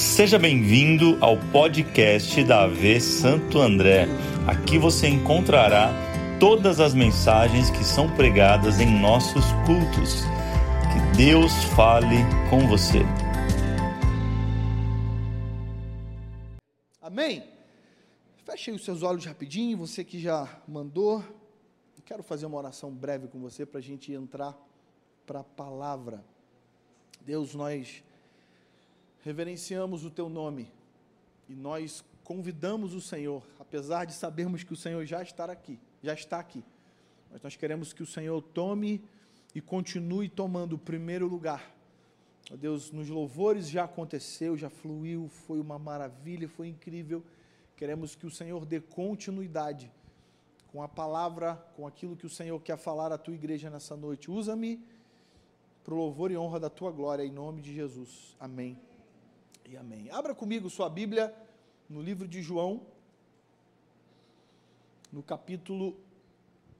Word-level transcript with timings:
Seja 0.00 0.38
bem-vindo 0.38 1.18
ao 1.20 1.36
podcast 1.52 2.42
da 2.44 2.64
AV 2.64 2.98
Santo 3.02 3.58
André. 3.58 4.06
Aqui 4.48 4.78
você 4.78 5.06
encontrará 5.06 5.92
todas 6.40 6.80
as 6.80 6.94
mensagens 6.94 7.68
que 7.68 7.84
são 7.84 8.10
pregadas 8.16 8.80
em 8.80 8.98
nossos 8.98 9.44
cultos. 9.66 10.22
Que 10.90 11.16
Deus 11.18 11.52
fale 11.76 12.16
com 12.48 12.66
você. 12.66 13.00
Amém? 17.02 17.44
Feche 18.46 18.70
os 18.70 18.82
seus 18.82 19.02
olhos 19.02 19.26
rapidinho, 19.26 19.76
você 19.76 20.02
que 20.02 20.18
já 20.18 20.48
mandou. 20.66 21.22
Quero 22.06 22.22
fazer 22.22 22.46
uma 22.46 22.56
oração 22.56 22.90
breve 22.90 23.28
com 23.28 23.38
você 23.38 23.66
para 23.66 23.80
a 23.80 23.82
gente 23.82 24.10
entrar 24.14 24.56
para 25.26 25.40
a 25.40 25.44
palavra. 25.44 26.24
Deus, 27.20 27.54
nós 27.54 28.02
reverenciamos 29.22 30.04
o 30.04 30.10
teu 30.10 30.28
nome 30.28 30.70
e 31.48 31.54
nós 31.54 32.04
convidamos 32.24 32.94
o 32.94 33.00
Senhor, 33.00 33.42
apesar 33.58 34.04
de 34.04 34.14
sabermos 34.14 34.62
que 34.62 34.72
o 34.72 34.76
Senhor 34.76 35.04
já 35.04 35.22
está 35.22 35.44
aqui, 35.46 35.78
já 36.02 36.14
está 36.14 36.38
aqui. 36.38 36.64
Mas 37.30 37.42
nós 37.42 37.56
queremos 37.56 37.92
que 37.92 38.02
o 38.02 38.06
Senhor 38.06 38.40
tome 38.40 39.02
e 39.54 39.60
continue 39.60 40.28
tomando 40.28 40.74
o 40.74 40.78
primeiro 40.78 41.26
lugar. 41.26 41.74
Ó 42.52 42.56
Deus, 42.56 42.90
nos 42.90 43.08
louvores 43.08 43.68
já 43.68 43.84
aconteceu, 43.84 44.56
já 44.56 44.70
fluiu, 44.70 45.28
foi 45.28 45.60
uma 45.60 45.78
maravilha, 45.78 46.48
foi 46.48 46.68
incrível. 46.68 47.22
Queremos 47.76 48.14
que 48.14 48.26
o 48.26 48.30
Senhor 48.30 48.64
dê 48.64 48.80
continuidade 48.80 49.90
com 50.72 50.82
a 50.82 50.88
palavra, 50.88 51.56
com 51.76 51.86
aquilo 51.86 52.16
que 52.16 52.26
o 52.26 52.30
Senhor 52.30 52.60
quer 52.60 52.76
falar 52.76 53.12
à 53.12 53.18
tua 53.18 53.34
igreja 53.34 53.70
nessa 53.70 53.96
noite. 53.96 54.30
Usa-me 54.30 54.80
para 55.84 55.94
o 55.94 55.96
louvor 55.96 56.30
e 56.30 56.36
honra 56.36 56.60
da 56.60 56.70
tua 56.70 56.90
glória, 56.90 57.24
em 57.24 57.32
nome 57.32 57.60
de 57.60 57.74
Jesus. 57.74 58.36
Amém 58.38 58.89
e 59.70 59.76
amém. 59.76 60.10
Abra 60.10 60.34
comigo 60.34 60.68
sua 60.68 60.90
Bíblia 60.90 61.32
no 61.88 62.02
livro 62.02 62.26
de 62.26 62.42
João, 62.42 62.84
no 65.12 65.22
capítulo 65.22 65.96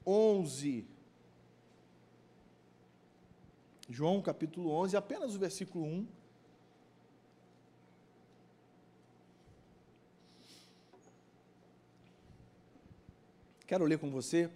11. 0.04 0.84
João, 3.88 4.20
capítulo 4.20 4.72
11, 4.72 4.96
apenas 4.96 5.36
o 5.36 5.38
versículo 5.38 5.84
1. 5.84 6.06
Quero 13.68 13.84
ler 13.84 14.00
com 14.00 14.10
você 14.10 14.50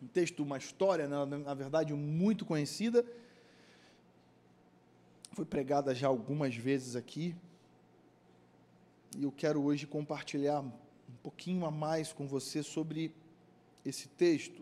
um 0.00 0.06
texto, 0.06 0.44
uma 0.44 0.56
história, 0.56 1.08
na, 1.08 1.26
na 1.26 1.54
verdade, 1.54 1.92
muito 1.94 2.46
conhecida 2.46 3.04
foi 5.38 5.44
pregada 5.44 5.94
já 5.94 6.08
algumas 6.08 6.56
vezes 6.56 6.96
aqui. 6.96 7.32
E 9.16 9.22
eu 9.22 9.30
quero 9.30 9.62
hoje 9.62 9.86
compartilhar 9.86 10.62
um 10.62 10.72
pouquinho 11.22 11.64
a 11.64 11.70
mais 11.70 12.12
com 12.12 12.26
você 12.26 12.60
sobre 12.60 13.14
esse 13.84 14.08
texto. 14.08 14.60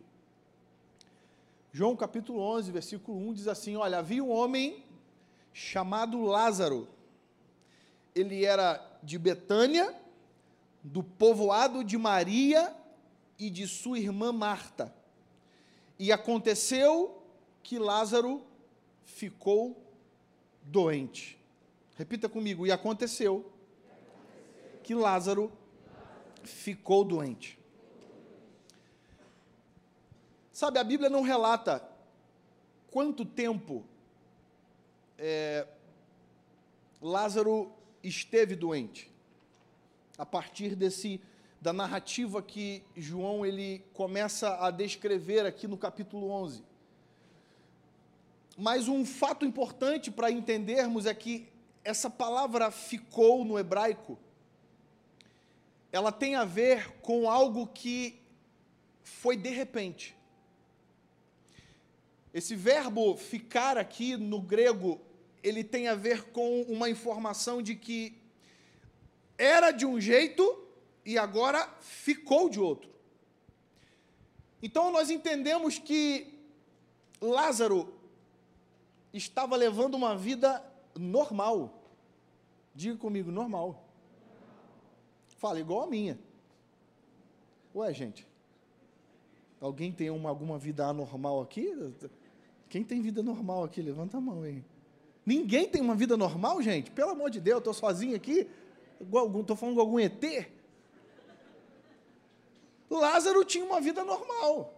João 1.73 1.97
capítulo 1.97 2.41
11, 2.41 2.73
versículo 2.73 3.17
1 3.27 3.33
diz 3.33 3.49
assim: 3.49 3.75
Olha, 3.75 4.01
havia 4.01 4.23
um 4.23 4.31
homem 4.31 4.85
chamado 5.51 6.21
Lázaro. 6.21 6.87
Ele 8.15 8.45
era 8.45 8.79
de 9.03 9.19
Betânia, 9.19 9.99
do 10.85 11.03
povoado 11.03 11.83
de 11.83 11.97
Maria 11.97 12.77
e 13.39 13.49
de 13.49 13.67
sua 13.67 13.99
irmã 13.99 14.31
Marta. 14.31 14.95
E 15.99 16.13
aconteceu 16.13 17.23
que 17.63 17.79
Lázaro 17.79 18.45
ficou 19.07 19.86
doente. 20.67 21.39
Repita 21.97 22.29
comigo, 22.29 22.67
e 22.67 22.73
aconteceu 22.73 23.51
que 24.83 24.95
Lázaro 24.95 25.51
ficou 26.45 27.05
doente. 27.05 27.59
Sabe, 30.53 30.79
a 30.79 30.85
Bíblia 30.85 31.11
não 31.11 31.23
relata 31.23 31.87
quanto 32.91 33.25
tempo 33.25 33.85
é, 35.19 35.67
Lázaro 37.01 37.73
esteve 38.03 38.55
doente. 38.55 39.11
A 40.17 40.25
partir 40.25 40.75
desse 40.75 41.21
da 41.61 41.73
narrativa 41.73 42.43
que 42.43 42.85
João 42.95 43.45
ele 43.45 43.85
começa 43.93 44.65
a 44.65 44.71
descrever 44.71 45.45
aqui 45.47 45.67
no 45.67 45.77
capítulo 45.77 46.31
11. 46.31 46.63
Mas 48.57 48.89
um 48.89 49.05
fato 49.05 49.45
importante 49.45 50.11
para 50.11 50.31
entendermos 50.31 51.05
é 51.05 51.15
que 51.15 51.47
essa 51.85 52.09
palavra 52.09 52.71
ficou 52.71 53.45
no 53.45 53.59
hebraico, 53.59 54.19
ela 55.93 56.11
tem 56.11 56.35
a 56.35 56.45
ver 56.45 56.91
com 57.01 57.31
algo 57.31 57.67
que 57.67 58.21
foi 59.03 59.37
de 59.37 59.51
repente. 59.51 60.17
Esse 62.35 62.55
verbo 62.57 63.17
ficar 63.17 63.79
aqui 63.79 64.17
no 64.17 64.41
grego, 64.41 65.01
ele 65.43 65.63
tem 65.63 65.89
a 65.89 65.95
ver 65.95 66.25
com 66.31 66.63
uma 66.63 66.91
informação 66.91 67.63
de 67.63 67.75
que 67.75 68.19
era 69.39 69.71
de 69.71 69.87
um 69.87 70.01
jeito 70.01 70.67
e 71.05 71.17
agora 71.17 71.67
ficou 71.81 72.49
de 72.49 72.59
outro. 72.59 72.91
Então 74.61 74.91
nós 74.91 75.09
entendemos 75.09 75.79
que 75.79 76.35
Lázaro 77.21 77.96
estava 79.17 79.57
levando 79.57 79.95
uma 79.95 80.17
vida 80.17 80.63
normal. 80.95 81.83
Diga 82.75 82.97
comigo, 82.97 83.31
normal. 83.31 83.85
Fala, 85.39 85.61
igual 85.61 85.83
a 85.83 85.87
minha. 85.87 86.19
Ué, 87.75 87.93
gente, 87.93 88.27
alguém 89.61 89.93
tem 89.93 90.11
uma, 90.11 90.29
alguma 90.31 90.59
vida 90.59 90.87
anormal 90.87 91.41
aqui? 91.41 91.73
Quem 92.69 92.83
tem 92.83 93.01
vida 93.01 93.23
normal 93.23 93.65
aqui? 93.65 93.83
Levanta 93.83 94.17
a 94.17 94.21
mão 94.21 94.43
aí. 94.43 94.65
Ninguém 95.25 95.69
tem 95.69 95.83
uma 95.83 95.95
vida 95.95 96.17
normal, 96.17 96.63
gente? 96.63 96.91
Pelo 96.91 97.11
amor 97.11 97.31
de 97.31 97.41
Deus, 97.41 97.59
estou 97.59 97.75
sozinho 97.75 98.15
aqui. 98.15 98.49
Estou 99.01 99.57
falando 99.57 99.75
com 99.75 99.81
algum 99.81 99.99
ET. 99.99 100.23
Lázaro 102.89 103.45
tinha 103.45 103.65
uma 103.65 103.81
vida 103.81 104.05
normal. 104.05 104.76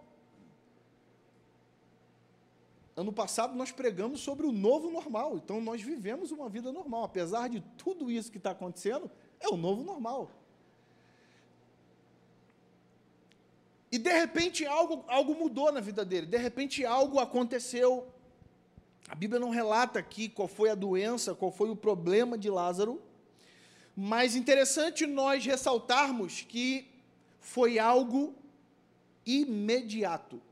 Ano 2.99 3.13
passado 3.13 3.55
nós 3.55 3.71
pregamos 3.71 4.19
sobre 4.19 4.45
o 4.45 4.51
novo 4.51 4.91
normal, 4.91 5.37
então 5.37 5.61
nós 5.61 5.81
vivemos 5.81 6.33
uma 6.33 6.49
vida 6.49 6.73
normal, 6.73 7.05
apesar 7.05 7.49
de 7.49 7.61
tudo 7.77 8.11
isso 8.11 8.29
que 8.29 8.39
está 8.39 8.51
acontecendo, 8.51 9.09
é 9.39 9.47
o 9.49 9.57
novo 9.57 9.85
normal. 9.85 10.29
E 13.93 13.99
de 13.99 14.11
repente 14.11 14.67
algo, 14.67 15.05
algo 15.07 15.33
mudou 15.37 15.71
na 15.71 15.79
vida 15.79 16.05
dele, 16.05 16.27
de 16.27 16.39
repente 16.39 16.85
algo 16.85 17.21
aconteceu. 17.21 18.09
A 19.09 19.15
Bíblia 19.15 19.39
não 19.39 19.51
relata 19.51 20.01
aqui 20.01 20.29
qual 20.29 20.49
foi 20.49 20.69
a 20.69 20.75
doença, 20.75 21.37
qual 21.37 21.53
foi 21.53 21.71
o 21.71 21.77
problema 21.77 22.37
de 22.37 22.51
Lázaro, 22.51 23.01
mas 23.95 24.35
interessante 24.35 25.07
nós 25.07 25.47
ressaltarmos 25.47 26.43
que 26.43 26.91
foi 27.39 27.79
algo 27.79 28.35
imediato 29.25 30.43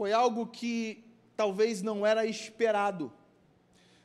foi 0.00 0.14
algo 0.14 0.46
que 0.46 1.04
talvez 1.36 1.82
não 1.82 2.06
era 2.06 2.24
esperado. 2.24 3.12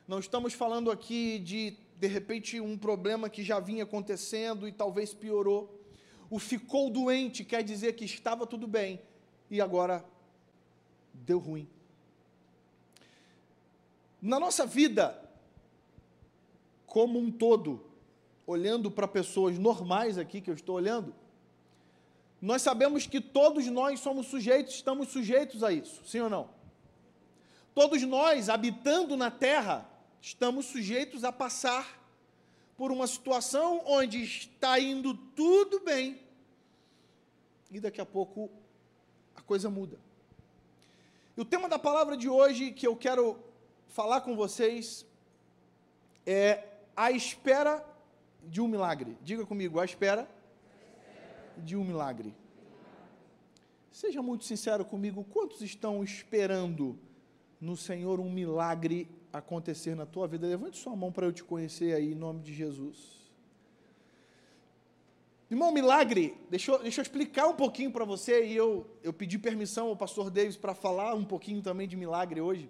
Não 0.06 0.18
estamos 0.18 0.52
falando 0.52 0.90
aqui 0.90 1.38
de, 1.38 1.74
de 1.98 2.06
repente, 2.06 2.60
um 2.60 2.76
problema 2.76 3.30
que 3.30 3.42
já 3.42 3.58
vinha 3.58 3.84
acontecendo 3.84 4.68
e 4.68 4.72
talvez 4.72 5.14
piorou. 5.14 5.74
O 6.28 6.38
ficou 6.38 6.90
doente 6.90 7.46
quer 7.46 7.62
dizer 7.62 7.94
que 7.94 8.04
estava 8.04 8.46
tudo 8.46 8.66
bem 8.66 9.00
e 9.50 9.58
agora 9.58 10.04
deu 11.14 11.38
ruim. 11.38 11.66
Na 14.20 14.38
nossa 14.38 14.66
vida, 14.66 15.18
como 16.86 17.18
um 17.18 17.30
todo, 17.32 17.86
olhando 18.46 18.90
para 18.90 19.08
pessoas 19.08 19.58
normais 19.58 20.18
aqui 20.18 20.42
que 20.42 20.50
eu 20.50 20.54
estou 20.54 20.76
olhando, 20.76 21.14
nós 22.40 22.62
sabemos 22.62 23.06
que 23.06 23.20
todos 23.20 23.66
nós 23.66 24.00
somos 24.00 24.26
sujeitos, 24.26 24.74
estamos 24.74 25.08
sujeitos 25.08 25.64
a 25.64 25.72
isso, 25.72 26.02
sim 26.04 26.20
ou 26.20 26.30
não? 26.30 26.50
Todos 27.74 28.02
nós, 28.02 28.48
habitando 28.48 29.16
na 29.16 29.30
terra, 29.30 29.88
estamos 30.20 30.66
sujeitos 30.66 31.24
a 31.24 31.32
passar 31.32 32.02
por 32.76 32.92
uma 32.92 33.06
situação 33.06 33.82
onde 33.86 34.22
está 34.22 34.78
indo 34.78 35.14
tudo 35.14 35.80
bem 35.80 36.20
e 37.70 37.80
daqui 37.80 38.00
a 38.00 38.06
pouco 38.06 38.50
a 39.34 39.40
coisa 39.40 39.68
muda. 39.68 39.98
E 41.36 41.40
o 41.40 41.44
tema 41.44 41.68
da 41.68 41.78
palavra 41.78 42.16
de 42.16 42.28
hoje 42.28 42.72
que 42.72 42.86
eu 42.86 42.96
quero 42.96 43.38
falar 43.88 44.20
com 44.20 44.34
vocês 44.34 45.06
é 46.24 46.64
a 46.94 47.10
espera 47.10 47.84
de 48.42 48.60
um 48.60 48.68
milagre. 48.68 49.16
Diga 49.22 49.44
comigo, 49.44 49.80
a 49.80 49.84
espera 49.84 50.28
de 51.58 51.76
um 51.76 51.84
milagre. 51.84 52.34
Seja 53.90 54.20
muito 54.22 54.44
sincero 54.44 54.84
comigo, 54.84 55.24
quantos 55.24 55.62
estão 55.62 56.04
esperando 56.04 56.98
no 57.60 57.76
Senhor 57.76 58.20
um 58.20 58.30
milagre 58.30 59.08
acontecer 59.32 59.94
na 59.94 60.06
tua 60.06 60.26
vida. 60.26 60.46
Levante 60.46 60.76
sua 60.76 60.94
mão 60.94 61.10
para 61.10 61.26
eu 61.26 61.32
te 61.32 61.42
conhecer 61.42 61.94
aí, 61.94 62.12
em 62.12 62.14
nome 62.14 62.40
de 62.42 62.52
Jesus. 62.52 63.16
Irmão, 65.50 65.70
milagre, 65.70 66.36
deixa 66.50 66.72
eu, 66.72 66.78
deixa 66.80 67.00
eu 67.00 67.02
explicar 67.02 67.46
um 67.46 67.54
pouquinho 67.54 67.92
para 67.92 68.04
você, 68.04 68.44
e 68.44 68.56
eu, 68.56 68.84
eu 69.02 69.12
pedi 69.12 69.38
permissão 69.38 69.88
ao 69.88 69.96
pastor 69.96 70.28
Davis 70.28 70.56
para 70.56 70.74
falar 70.74 71.14
um 71.14 71.24
pouquinho 71.24 71.62
também 71.62 71.86
de 71.86 71.96
milagre 71.96 72.40
hoje. 72.40 72.68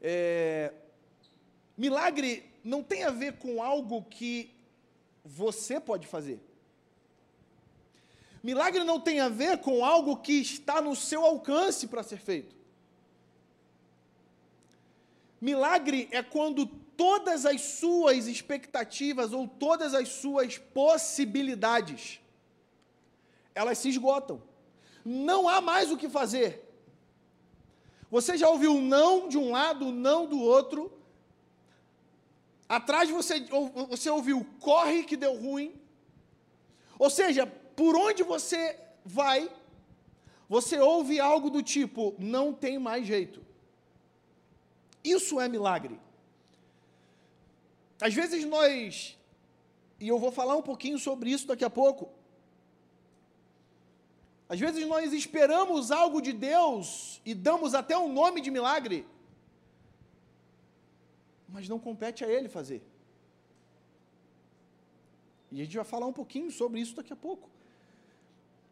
É, 0.00 0.72
milagre 1.76 2.44
não 2.62 2.82
tem 2.82 3.02
a 3.02 3.10
ver 3.10 3.38
com 3.38 3.60
algo 3.62 4.02
que 4.04 4.54
você 5.24 5.80
pode 5.80 6.06
fazer. 6.06 6.40
Milagre 8.42 8.84
não 8.84 8.98
tem 8.98 9.20
a 9.20 9.28
ver 9.28 9.58
com 9.58 9.84
algo 9.84 10.16
que 10.16 10.40
está 10.40 10.80
no 10.80 10.96
seu 10.96 11.24
alcance 11.24 11.86
para 11.86 12.02
ser 12.02 12.18
feito. 12.18 12.56
Milagre 15.40 16.08
é 16.10 16.22
quando 16.22 16.66
todas 16.66 17.46
as 17.46 17.60
suas 17.60 18.26
expectativas 18.26 19.32
ou 19.32 19.46
todas 19.46 19.94
as 19.94 20.08
suas 20.08 20.58
possibilidades 20.58 22.20
elas 23.54 23.78
se 23.78 23.88
esgotam. 23.88 24.42
Não 25.04 25.48
há 25.48 25.60
mais 25.60 25.90
o 25.90 25.96
que 25.96 26.08
fazer. 26.08 26.66
Você 28.10 28.36
já 28.36 28.48
ouviu 28.48 28.80
não 28.80 29.28
de 29.28 29.38
um 29.38 29.50
lado, 29.50 29.92
não 29.92 30.26
do 30.26 30.40
outro. 30.40 30.92
Atrás 32.68 33.10
você, 33.10 33.40
você 33.88 34.08
ouviu 34.10 34.46
corre 34.60 35.04
que 35.04 35.16
deu 35.16 35.34
ruim. 35.34 35.74
Ou 36.98 37.10
seja, 37.10 37.50
por 37.80 37.96
onde 37.96 38.22
você 38.22 38.78
vai, 39.02 39.50
você 40.46 40.78
ouve 40.78 41.18
algo 41.18 41.48
do 41.48 41.62
tipo: 41.62 42.14
não 42.18 42.52
tem 42.52 42.78
mais 42.78 43.06
jeito. 43.06 43.42
Isso 45.02 45.40
é 45.40 45.48
milagre. 45.48 45.98
Às 47.98 48.12
vezes 48.12 48.44
nós, 48.44 49.16
e 49.98 50.06
eu 50.06 50.18
vou 50.18 50.30
falar 50.30 50.56
um 50.56 50.66
pouquinho 50.70 50.98
sobre 50.98 51.30
isso 51.30 51.46
daqui 51.46 51.64
a 51.64 51.70
pouco, 51.70 52.10
às 54.46 54.60
vezes 54.60 54.86
nós 54.86 55.14
esperamos 55.14 55.90
algo 55.90 56.20
de 56.20 56.34
Deus 56.34 57.22
e 57.24 57.32
damos 57.32 57.72
até 57.72 57.96
um 57.96 58.12
nome 58.12 58.42
de 58.42 58.50
milagre, 58.50 59.06
mas 61.48 61.66
não 61.66 61.78
compete 61.78 62.22
a 62.26 62.28
Ele 62.28 62.50
fazer. 62.50 62.82
E 65.50 65.62
a 65.62 65.64
gente 65.64 65.76
vai 65.76 65.86
falar 65.86 66.06
um 66.06 66.12
pouquinho 66.12 66.50
sobre 66.50 66.78
isso 66.78 66.94
daqui 66.94 67.14
a 67.14 67.16
pouco. 67.16 67.48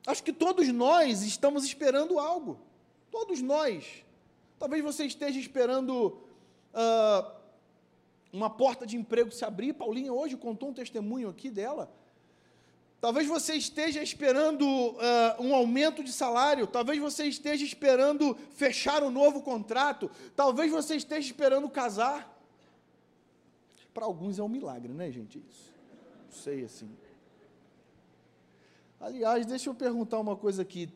Acho 0.08 0.24
que 0.24 0.32
todos 0.32 0.66
nós 0.68 1.22
estamos 1.22 1.64
esperando 1.64 2.18
algo. 2.18 2.58
Todos 3.10 3.42
nós. 3.42 3.84
Talvez 4.58 4.82
você 4.82 5.04
esteja 5.04 5.38
esperando 5.38 6.18
uh, 6.72 7.30
uma 8.32 8.48
porta 8.48 8.86
de 8.86 8.96
emprego 8.96 9.30
se 9.30 9.44
abrir. 9.44 9.74
Paulinha 9.74 10.10
hoje 10.10 10.34
contou 10.34 10.70
um 10.70 10.72
testemunho 10.72 11.28
aqui 11.28 11.50
dela. 11.50 11.92
Talvez 13.02 13.28
você 13.28 13.52
esteja 13.56 14.02
esperando 14.02 14.64
uh, 14.66 14.96
um 15.40 15.54
aumento 15.54 16.02
de 16.02 16.10
salário, 16.10 16.66
talvez 16.66 16.98
você 16.98 17.26
esteja 17.26 17.62
esperando 17.62 18.34
fechar 18.54 19.02
um 19.02 19.10
novo 19.10 19.42
contrato, 19.42 20.10
talvez 20.34 20.72
você 20.72 20.96
esteja 20.96 21.26
esperando 21.26 21.68
casar. 21.68 22.34
Para 23.92 24.06
alguns 24.06 24.38
é 24.38 24.42
um 24.42 24.48
milagre, 24.48 24.90
né, 24.90 25.12
gente? 25.12 25.38
Isso. 25.38 25.74
Não 26.24 26.32
sei 26.32 26.64
assim. 26.64 26.88
Aliás, 29.00 29.46
deixa 29.46 29.70
eu 29.70 29.74
perguntar 29.74 30.18
uma 30.18 30.36
coisa 30.36 30.62
aqui. 30.62 30.92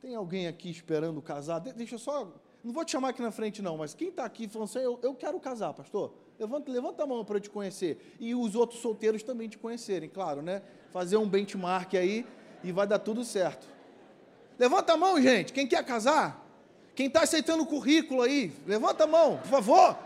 Tem 0.00 0.14
alguém 0.14 0.46
aqui 0.46 0.70
esperando 0.70 1.20
casar? 1.22 1.60
De 1.60 1.72
deixa 1.72 1.94
eu 1.94 1.98
só. 1.98 2.32
Não 2.64 2.72
vou 2.72 2.84
te 2.84 2.92
chamar 2.92 3.10
aqui 3.10 3.20
na 3.20 3.30
frente, 3.30 3.60
não, 3.60 3.76
mas 3.76 3.94
quem 3.94 4.08
está 4.08 4.24
aqui 4.24 4.48
falando 4.48 4.68
assim, 4.68 4.78
eu, 4.78 4.98
eu 5.02 5.14
quero 5.14 5.38
casar, 5.40 5.72
pastor? 5.74 6.12
Levanta, 6.38 6.70
levanta 6.70 7.02
a 7.02 7.06
mão 7.06 7.24
para 7.24 7.36
eu 7.36 7.40
te 7.40 7.50
conhecer. 7.50 8.16
E 8.18 8.34
os 8.34 8.54
outros 8.54 8.80
solteiros 8.80 9.22
também 9.22 9.48
te 9.48 9.58
conhecerem, 9.58 10.08
claro, 10.08 10.42
né? 10.42 10.62
Fazer 10.92 11.16
um 11.16 11.28
benchmark 11.28 11.94
aí 11.94 12.26
e 12.64 12.72
vai 12.72 12.86
dar 12.86 12.98
tudo 12.98 13.24
certo. 13.24 13.66
Levanta 14.58 14.92
a 14.92 14.96
mão, 14.96 15.20
gente. 15.20 15.52
Quem 15.52 15.66
quer 15.66 15.84
casar? 15.84 16.44
Quem 16.94 17.06
está 17.06 17.22
aceitando 17.22 17.62
o 17.62 17.66
currículo 17.66 18.22
aí? 18.22 18.52
Levanta 18.66 19.04
a 19.04 19.06
mão, 19.06 19.38
por 19.38 19.48
favor. 19.48 19.98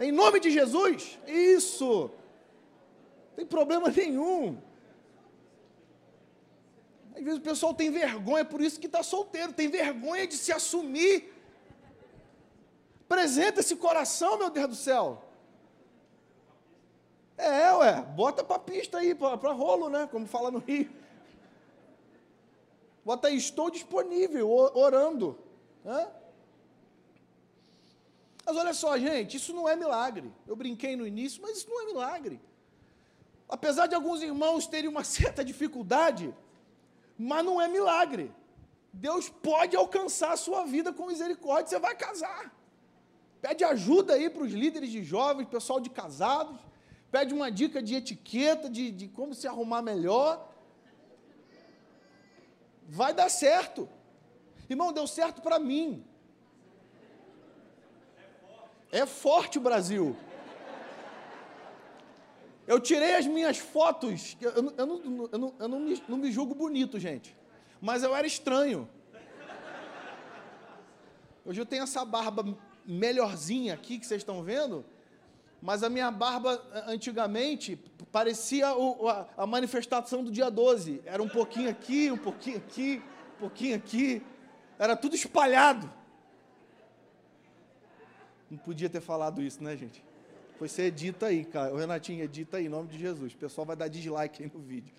Em 0.00 0.10
nome 0.10 0.40
de 0.40 0.50
Jesus. 0.50 1.18
Isso. 1.26 2.10
Não 3.28 3.36
tem 3.36 3.46
problema 3.46 3.88
nenhum. 3.88 4.56
Às 7.14 7.22
vezes 7.22 7.38
o 7.38 7.42
pessoal 7.42 7.74
tem 7.74 7.90
vergonha, 7.90 8.44
por 8.44 8.60
isso 8.60 8.80
que 8.80 8.86
está 8.86 9.02
solteiro, 9.02 9.52
tem 9.52 9.68
vergonha 9.68 10.26
de 10.26 10.36
se 10.36 10.52
assumir. 10.52 11.32
Apresenta 13.04 13.60
esse 13.60 13.76
coração, 13.76 14.38
meu 14.38 14.50
Deus 14.50 14.68
do 14.68 14.74
céu. 14.74 15.22
É, 17.36 17.72
ué, 17.72 18.02
bota 18.02 18.42
para 18.42 18.58
pista 18.58 18.98
aí, 18.98 19.14
para 19.14 19.52
rolo, 19.52 19.90
né? 19.90 20.08
Como 20.10 20.26
fala 20.26 20.50
no 20.50 20.58
Rio. 20.58 20.90
Bota 23.04 23.28
aí, 23.28 23.36
estou 23.36 23.70
disponível, 23.70 24.48
orando. 24.48 25.38
Mas 28.44 28.56
olha 28.56 28.72
só, 28.72 28.96
gente, 28.98 29.36
isso 29.36 29.52
não 29.52 29.68
é 29.68 29.76
milagre. 29.76 30.32
Eu 30.46 30.56
brinquei 30.56 30.96
no 30.96 31.06
início, 31.06 31.42
mas 31.42 31.58
isso 31.58 31.68
não 31.68 31.82
é 31.82 31.86
milagre. 31.86 32.40
Apesar 33.48 33.86
de 33.86 33.94
alguns 33.94 34.22
irmãos 34.22 34.66
terem 34.66 34.88
uma 34.88 35.04
certa 35.04 35.44
dificuldade, 35.44 36.34
mas 37.18 37.44
não 37.44 37.60
é 37.60 37.68
milagre. 37.68 38.32
Deus 38.92 39.28
pode 39.28 39.74
alcançar 39.76 40.32
a 40.32 40.36
sua 40.36 40.64
vida 40.64 40.92
com 40.92 41.06
misericórdia, 41.06 41.68
você 41.68 41.78
vai 41.78 41.94
casar. 41.94 42.54
Pede 43.40 43.64
ajuda 43.64 44.14
aí 44.14 44.30
para 44.30 44.42
os 44.42 44.52
líderes 44.52 44.90
de 44.90 45.02
jovens, 45.02 45.48
pessoal 45.48 45.80
de 45.80 45.90
casados. 45.90 46.58
Pede 47.10 47.34
uma 47.34 47.50
dica 47.50 47.82
de 47.82 47.94
etiqueta, 47.94 48.70
de, 48.70 48.90
de 48.90 49.08
como 49.08 49.34
se 49.34 49.48
arrumar 49.48 49.82
melhor. 49.82 50.48
Vai 52.88 53.12
dar 53.12 53.28
certo. 53.28 53.88
Irmão, 54.68 54.92
deu 54.92 55.06
certo 55.06 55.42
para 55.42 55.58
mim. 55.58 56.04
É 58.90 59.06
forte 59.06 59.58
o 59.58 59.60
Brasil. 59.60 60.16
Eu 62.72 62.80
tirei 62.80 63.16
as 63.16 63.26
minhas 63.26 63.58
fotos. 63.58 64.34
Eu, 64.40 64.50
eu, 64.50 64.74
eu, 64.78 64.86
não, 64.86 65.28
eu, 65.30 65.38
não, 65.38 65.54
eu 65.58 65.68
não, 65.68 65.78
me, 65.78 66.02
não 66.08 66.16
me 66.16 66.32
julgo 66.32 66.54
bonito, 66.54 66.98
gente. 66.98 67.36
Mas 67.82 68.02
eu 68.02 68.16
era 68.16 68.26
estranho. 68.26 68.88
Hoje 71.44 71.60
eu 71.60 71.66
tenho 71.66 71.82
essa 71.82 72.02
barba 72.02 72.56
melhorzinha 72.86 73.74
aqui 73.74 73.98
que 73.98 74.06
vocês 74.06 74.22
estão 74.22 74.42
vendo. 74.42 74.86
Mas 75.60 75.82
a 75.82 75.90
minha 75.90 76.10
barba, 76.10 76.64
antigamente, 76.86 77.78
parecia 78.10 78.74
o, 78.74 79.06
a, 79.06 79.28
a, 79.36 79.46
manifestação 79.46 80.24
do 80.24 80.30
dia 80.30 80.50
12. 80.50 81.02
Era 81.04 81.22
um 81.22 81.28
pouquinho 81.28 81.68
aqui, 81.68 82.10
um 82.10 82.16
pouquinho 82.16 82.56
aqui, 82.56 83.02
um 83.36 83.38
pouquinho 83.38 83.76
aqui. 83.76 84.22
Era 84.78 84.96
tudo 84.96 85.14
espalhado. 85.14 85.92
Não 88.50 88.56
podia 88.56 88.88
ter 88.88 89.02
falado 89.02 89.42
isso, 89.42 89.62
né, 89.62 89.76
gente? 89.76 90.02
Pois 90.62 90.70
você 90.70 90.82
edita 90.82 91.26
aí, 91.26 91.44
cara. 91.44 91.74
O 91.74 91.76
Renatinho, 91.76 92.22
edita 92.22 92.56
aí, 92.58 92.66
em 92.66 92.68
nome 92.68 92.86
de 92.88 92.96
Jesus. 92.96 93.32
O 93.32 93.36
pessoal 93.36 93.66
vai 93.66 93.74
dar 93.74 93.88
dislike 93.88 94.44
aí 94.44 94.52
no 94.54 94.60
vídeo. 94.60 94.94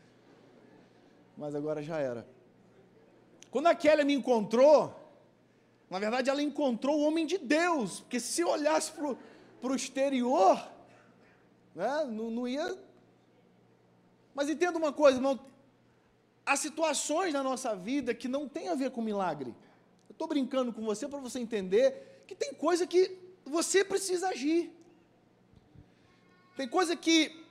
Mas 1.37 1.55
agora 1.55 1.81
já 1.81 1.99
era. 1.99 2.27
Quando 3.49 3.67
a 3.67 3.73
Kelly 3.73 4.03
me 4.03 4.13
encontrou, 4.13 4.93
na 5.89 5.99
verdade 5.99 6.29
ela 6.29 6.43
encontrou 6.43 6.99
o 6.99 7.03
homem 7.07 7.25
de 7.25 7.37
Deus. 7.37 8.01
Porque 8.01 8.19
se 8.19 8.43
olhasse 8.43 8.91
para 8.91 9.71
o 9.71 9.73
exterior, 9.73 10.69
né, 11.73 12.07
não, 12.11 12.29
não 12.29 12.45
ia. 12.45 12.77
Mas 14.35 14.49
entenda 14.49 14.77
uma 14.77 14.91
coisa, 14.91 15.17
irmão. 15.17 15.39
Há 16.45 16.57
situações 16.57 17.33
na 17.33 17.41
nossa 17.41 17.73
vida 17.73 18.13
que 18.13 18.27
não 18.27 18.49
tem 18.49 18.67
a 18.67 18.75
ver 18.75 18.91
com 18.91 19.01
milagre. 19.01 19.55
Eu 20.09 20.11
estou 20.11 20.27
brincando 20.27 20.73
com 20.73 20.83
você 20.83 21.07
para 21.07 21.19
você 21.19 21.39
entender 21.39 22.21
que 22.27 22.35
tem 22.35 22.53
coisa 22.53 22.85
que 22.85 23.17
você 23.45 23.81
precisa 23.81 24.27
agir. 24.27 24.82
Tem 26.55 26.67
coisa 26.67 26.95
que 26.95 27.43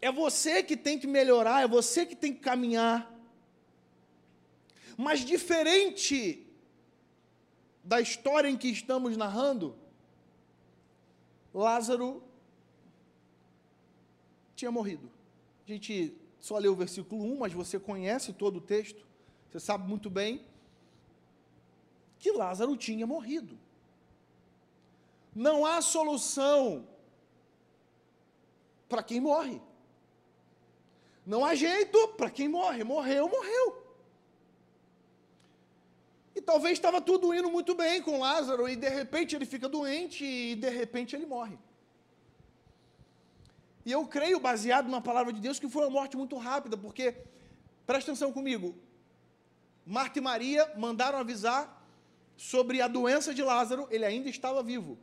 é 0.00 0.12
você 0.12 0.62
que 0.62 0.76
tem 0.76 0.98
que 0.98 1.06
melhorar, 1.06 1.62
é 1.62 1.68
você 1.68 2.04
que 2.06 2.14
tem 2.14 2.32
que 2.32 2.40
caminhar. 2.40 3.12
Mas 4.96 5.20
diferente 5.20 6.46
da 7.82 8.00
história 8.00 8.48
em 8.48 8.56
que 8.56 8.68
estamos 8.68 9.16
narrando, 9.16 9.76
Lázaro 11.52 12.22
tinha 14.54 14.70
morrido. 14.70 15.10
A 15.66 15.70
gente 15.70 16.16
só 16.40 16.58
leu 16.58 16.72
o 16.72 16.76
versículo 16.76 17.24
1, 17.24 17.38
mas 17.38 17.52
você 17.52 17.78
conhece 17.78 18.32
todo 18.32 18.56
o 18.58 18.60
texto, 18.60 19.04
você 19.50 19.58
sabe 19.58 19.88
muito 19.88 20.08
bem 20.08 20.44
que 22.18 22.30
Lázaro 22.30 22.76
tinha 22.76 23.06
morrido. 23.06 23.58
Não 25.34 25.66
há 25.66 25.82
solução 25.82 26.86
para 28.88 29.02
quem 29.02 29.20
morre. 29.20 29.60
Não 31.26 31.44
há 31.44 31.54
jeito 31.54 32.08
para 32.08 32.30
quem 32.30 32.48
morre. 32.48 32.84
Morreu, 32.84 33.28
morreu. 33.28 33.84
E 36.34 36.40
talvez 36.40 36.72
estava 36.72 37.00
tudo 37.00 37.32
indo 37.32 37.50
muito 37.50 37.74
bem 37.74 38.02
com 38.02 38.18
Lázaro 38.18 38.68
e 38.68 38.74
de 38.74 38.88
repente 38.88 39.36
ele 39.36 39.46
fica 39.46 39.68
doente 39.68 40.24
e 40.24 40.56
de 40.56 40.68
repente 40.68 41.14
ele 41.14 41.26
morre. 41.26 41.56
E 43.86 43.92
eu 43.92 44.06
creio, 44.06 44.40
baseado 44.40 44.88
na 44.88 45.00
palavra 45.00 45.32
de 45.32 45.40
Deus, 45.40 45.58
que 45.58 45.68
foi 45.68 45.82
uma 45.84 45.90
morte 45.90 46.16
muito 46.16 46.36
rápida, 46.36 46.76
porque, 46.76 47.14
presta 47.86 48.10
atenção 48.10 48.32
comigo, 48.32 48.74
Marta 49.86 50.18
e 50.18 50.22
Maria 50.22 50.72
mandaram 50.76 51.18
avisar 51.18 51.86
sobre 52.36 52.80
a 52.80 52.88
doença 52.88 53.34
de 53.34 53.42
Lázaro, 53.42 53.86
ele 53.90 54.04
ainda 54.04 54.28
estava 54.28 54.62
vivo. 54.62 54.98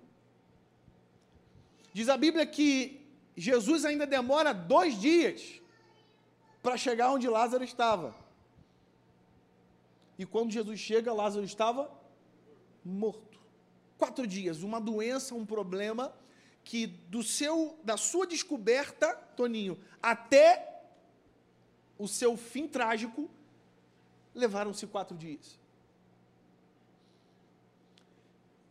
Diz 1.94 2.10
a 2.10 2.18
Bíblia 2.18 2.46
que 2.46 3.01
Jesus 3.42 3.86
ainda 3.86 4.06
demora 4.06 4.54
dois 4.54 5.02
dias 5.02 5.60
para 6.62 6.78
chegar 6.78 7.12
onde 7.12 7.28
Lázaro 7.28 7.64
estava. 7.64 8.16
E 10.20 10.28
quando 10.28 10.52
Jesus 10.52 10.80
chega, 10.80 11.12
Lázaro 11.12 11.44
estava 11.44 11.92
morto. 12.86 13.40
Quatro 13.98 14.28
dias, 14.28 14.62
uma 14.62 14.80
doença, 14.80 15.34
um 15.34 15.44
problema 15.44 16.14
que 16.64 16.86
do 16.86 17.24
seu, 17.24 17.80
da 17.84 17.98
sua 17.98 18.28
descoberta, 18.28 19.16
Toninho, 19.36 19.80
até 20.00 20.84
o 21.98 22.08
seu 22.08 22.38
fim 22.38 22.68
trágico, 22.68 23.28
levaram-se 24.36 24.86
quatro 24.86 25.18
dias. 25.18 25.60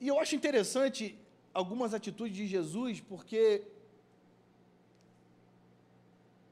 E 0.01 0.07
eu 0.07 0.21
acho 0.21 0.37
interessante 0.37 1.19
algumas 1.53 1.93
atitudes 1.93 2.37
de 2.37 2.47
Jesus, 2.47 3.01
porque 3.01 3.65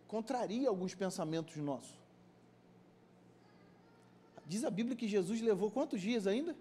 contraria 0.08 0.68
alguns 0.68 0.94
pensamentos 0.94 1.54
nossos. 1.56 1.96
Diz 4.46 4.64
a 4.64 4.70
Bíblia 4.70 4.96
que 4.96 5.06
Jesus 5.06 5.40
levou 5.42 5.70
quantos 5.70 6.00
dias 6.00 6.26
ainda? 6.26 6.56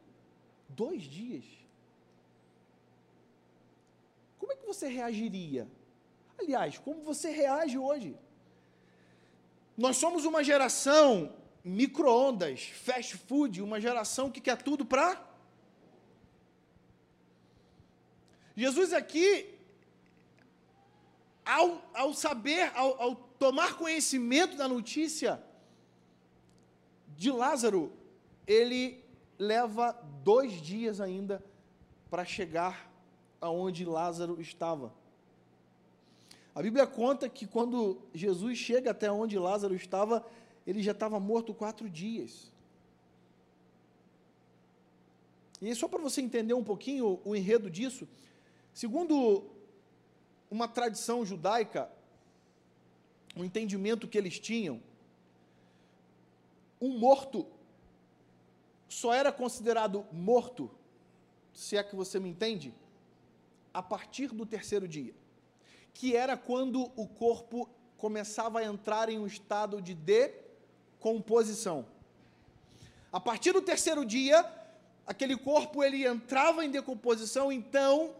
Dois 0.68 1.04
dias. 1.04 1.46
Como 4.38 4.52
é 4.52 4.56
que 4.58 4.66
você 4.66 4.90
reagiria? 4.90 5.66
Aliás, 6.38 6.78
como 6.78 7.02
você 7.02 7.32
reage 7.32 7.78
hoje? 7.78 8.16
Nós 9.78 9.96
somos 9.96 10.26
uma 10.26 10.44
geração 10.44 11.34
micro-ondas, 11.64 12.64
fast 12.64 13.16
food, 13.16 13.62
uma 13.62 13.80
geração 13.80 14.30
que 14.30 14.42
quer 14.42 14.62
tudo 14.62 14.86
para. 14.86 15.26
Jesus 18.56 18.92
aqui, 18.92 19.57
ao, 21.48 21.82
ao 21.94 22.14
saber, 22.14 22.72
ao, 22.76 23.02
ao 23.02 23.16
tomar 23.16 23.78
conhecimento 23.78 24.58
da 24.58 24.68
notícia, 24.68 25.42
de 27.16 27.32
Lázaro, 27.32 27.92
ele 28.46 29.04
leva 29.40 29.94
dois 30.24 30.62
dias 30.62 31.02
ainda 31.02 31.44
para 32.10 32.24
chegar 32.24 32.92
aonde 33.42 33.86
Lázaro 33.86 34.40
estava. 34.40 34.94
A 36.54 36.62
Bíblia 36.62 36.86
conta 36.88 37.30
que 37.30 37.46
quando 37.46 38.02
Jesus 38.14 38.58
chega 38.58 38.92
até 38.92 39.12
onde 39.12 39.38
Lázaro 39.38 39.76
estava, 39.76 40.26
ele 40.66 40.82
já 40.82 40.92
estava 40.92 41.20
morto 41.20 41.54
quatro 41.54 41.90
dias. 41.90 42.52
E 45.62 45.74
só 45.74 45.88
para 45.88 46.02
você 46.02 46.22
entender 46.22 46.54
um 46.54 46.64
pouquinho 46.64 47.20
o, 47.24 47.32
o 47.32 47.36
enredo 47.36 47.70
disso, 47.70 48.08
segundo 48.74 49.44
uma 50.50 50.68
tradição 50.68 51.26
judaica, 51.26 51.90
um 53.36 53.44
entendimento 53.44 54.08
que 54.08 54.18
eles 54.18 54.40
tinham, 54.40 54.82
um 56.80 56.98
morto 56.98 57.46
só 58.88 59.14
era 59.14 59.32
considerado 59.32 60.06
morto, 60.12 60.72
se 61.54 61.76
é 61.76 61.84
que 61.84 61.96
você 61.96 62.20
me 62.20 62.30
entende, 62.30 62.74
a 63.74 63.84
partir 63.84 64.30
do 64.30 64.46
terceiro 64.46 64.88
dia, 64.88 65.14
que 65.94 66.16
era 66.16 66.38
quando 66.38 66.92
o 66.96 67.08
corpo 67.08 67.70
começava 67.98 68.60
a 68.60 68.66
entrar 68.66 69.10
em 69.10 69.20
um 69.20 69.28
estado 69.28 69.82
de 69.82 69.94
decomposição. 69.94 71.86
A 73.12 73.20
partir 73.20 73.52
do 73.52 73.62
terceiro 73.62 74.06
dia, 74.06 74.46
aquele 75.06 75.36
corpo 75.36 75.84
ele 75.84 76.06
entrava 76.06 76.64
em 76.64 76.70
decomposição, 76.70 77.52
então 77.52 78.16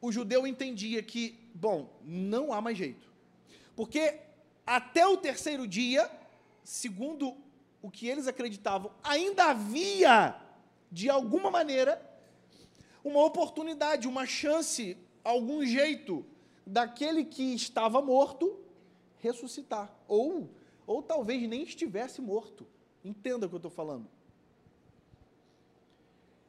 o 0.00 0.12
judeu 0.12 0.46
entendia 0.46 1.02
que, 1.02 1.38
bom, 1.58 1.90
não 2.04 2.52
há 2.52 2.60
mais 2.60 2.78
jeito. 2.78 3.12
Porque 3.74 4.20
até 4.66 5.06
o 5.06 5.16
terceiro 5.16 5.66
dia, 5.66 6.10
segundo 6.62 7.36
o 7.82 7.90
que 7.90 8.06
eles 8.06 8.26
acreditavam, 8.26 8.92
ainda 9.02 9.46
havia, 9.46 10.40
de 10.90 11.10
alguma 11.10 11.50
maneira, 11.50 12.00
uma 13.02 13.24
oportunidade, 13.24 14.06
uma 14.06 14.26
chance, 14.26 14.96
algum 15.24 15.64
jeito 15.64 16.24
daquele 16.66 17.24
que 17.24 17.54
estava 17.54 18.00
morto 18.00 18.58
ressuscitar. 19.18 19.92
Ou, 20.06 20.48
ou 20.86 21.02
talvez 21.02 21.48
nem 21.48 21.62
estivesse 21.62 22.20
morto. 22.20 22.66
Entenda 23.04 23.46
o 23.46 23.48
que 23.48 23.54
eu 23.54 23.58
estou 23.58 23.70
falando. 23.70 24.08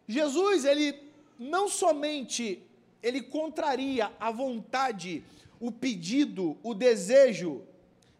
Jesus, 0.07 0.65
ele 0.65 1.09
não 1.37 1.67
somente 1.69 2.61
ele 3.01 3.21
contraria 3.21 4.11
a 4.19 4.31
vontade, 4.31 5.23
o 5.59 5.71
pedido, 5.71 6.57
o 6.63 6.73
desejo 6.73 7.63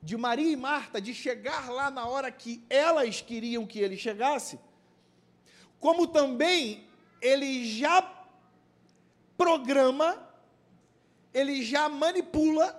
de 0.01 0.15
Maria 0.15 0.51
e 0.51 0.55
Marta 0.55 1.01
de 1.01 1.13
chegar 1.13 1.69
lá 1.69 1.91
na 1.91 2.07
hora 2.07 2.31
que 2.31 2.63
elas 2.69 3.21
queriam 3.21 3.65
que 3.65 3.79
ele 3.79 3.97
chegasse, 3.97 4.59
como 5.79 6.07
também 6.07 6.87
ele 7.21 7.65
já 7.65 8.01
programa, 9.37 10.21
ele 11.33 11.63
já 11.63 11.87
manipula 11.87 12.75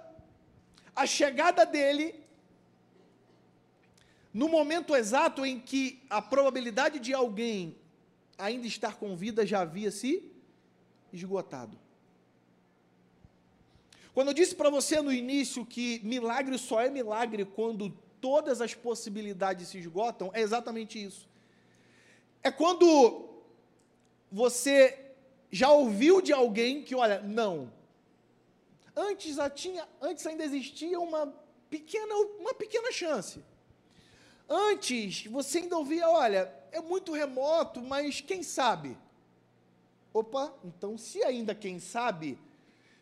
a 0.95 1.07
chegada 1.07 1.65
dele 1.65 2.15
no 4.33 4.49
momento 4.49 4.95
exato 4.95 5.45
em 5.45 5.59
que 5.59 6.03
a 6.09 6.23
probabilidade 6.23 6.99
de 7.01 7.13
alguém 7.13 7.77
ainda 8.39 8.67
estar 8.67 8.97
com 8.97 9.17
vida 9.17 9.47
já 9.47 9.61
havia 9.61 9.91
se 9.91 10.31
esgotado. 11.13 11.79
Quando 14.13 14.29
eu 14.29 14.35
disse 14.35 14.55
para 14.55 14.71
você 14.71 15.01
no 15.01 15.13
início 15.13 15.65
que 15.65 16.01
milagre 16.03 16.59
só 16.59 16.81
é 16.81 16.91
milagre 16.91 17.45
quando 17.45 17.91
todas 18.21 18.61
as 18.61 18.75
possibilidades 18.75 19.69
se 19.69 19.79
esgotam, 19.79 20.31
é 20.35 20.41
exatamente 20.41 21.03
isso. 21.03 21.29
É 22.43 22.51
quando 22.51 23.29
você 24.31 25.13
já 25.51 25.71
ouviu 25.71 26.21
de 26.21 26.33
alguém 26.33 26.83
que, 26.83 26.95
olha, 26.95 27.21
não. 27.21 27.73
Antes, 28.95 29.37
tinha, 29.55 29.87
antes 30.01 30.27
ainda 30.27 30.45
existia 30.45 30.99
uma 30.99 31.33
pequena, 31.69 32.15
uma 32.39 32.55
pequena 32.55 32.93
chance. 32.93 33.43
Antes, 34.49 35.27
você 35.27 35.59
ainda 35.59 35.77
ouvia, 35.77 36.09
olha, 36.09 36.53
é 36.73 36.81
muito 36.81 37.13
remoto, 37.13 37.81
mas 37.81 38.21
quem 38.21 38.43
sabe? 38.43 38.97
Opa, 40.13 40.53
então 40.65 40.99
se 40.99 41.23
ainda 41.23 41.55
quem 41.55 41.79
sabe, 41.79 42.37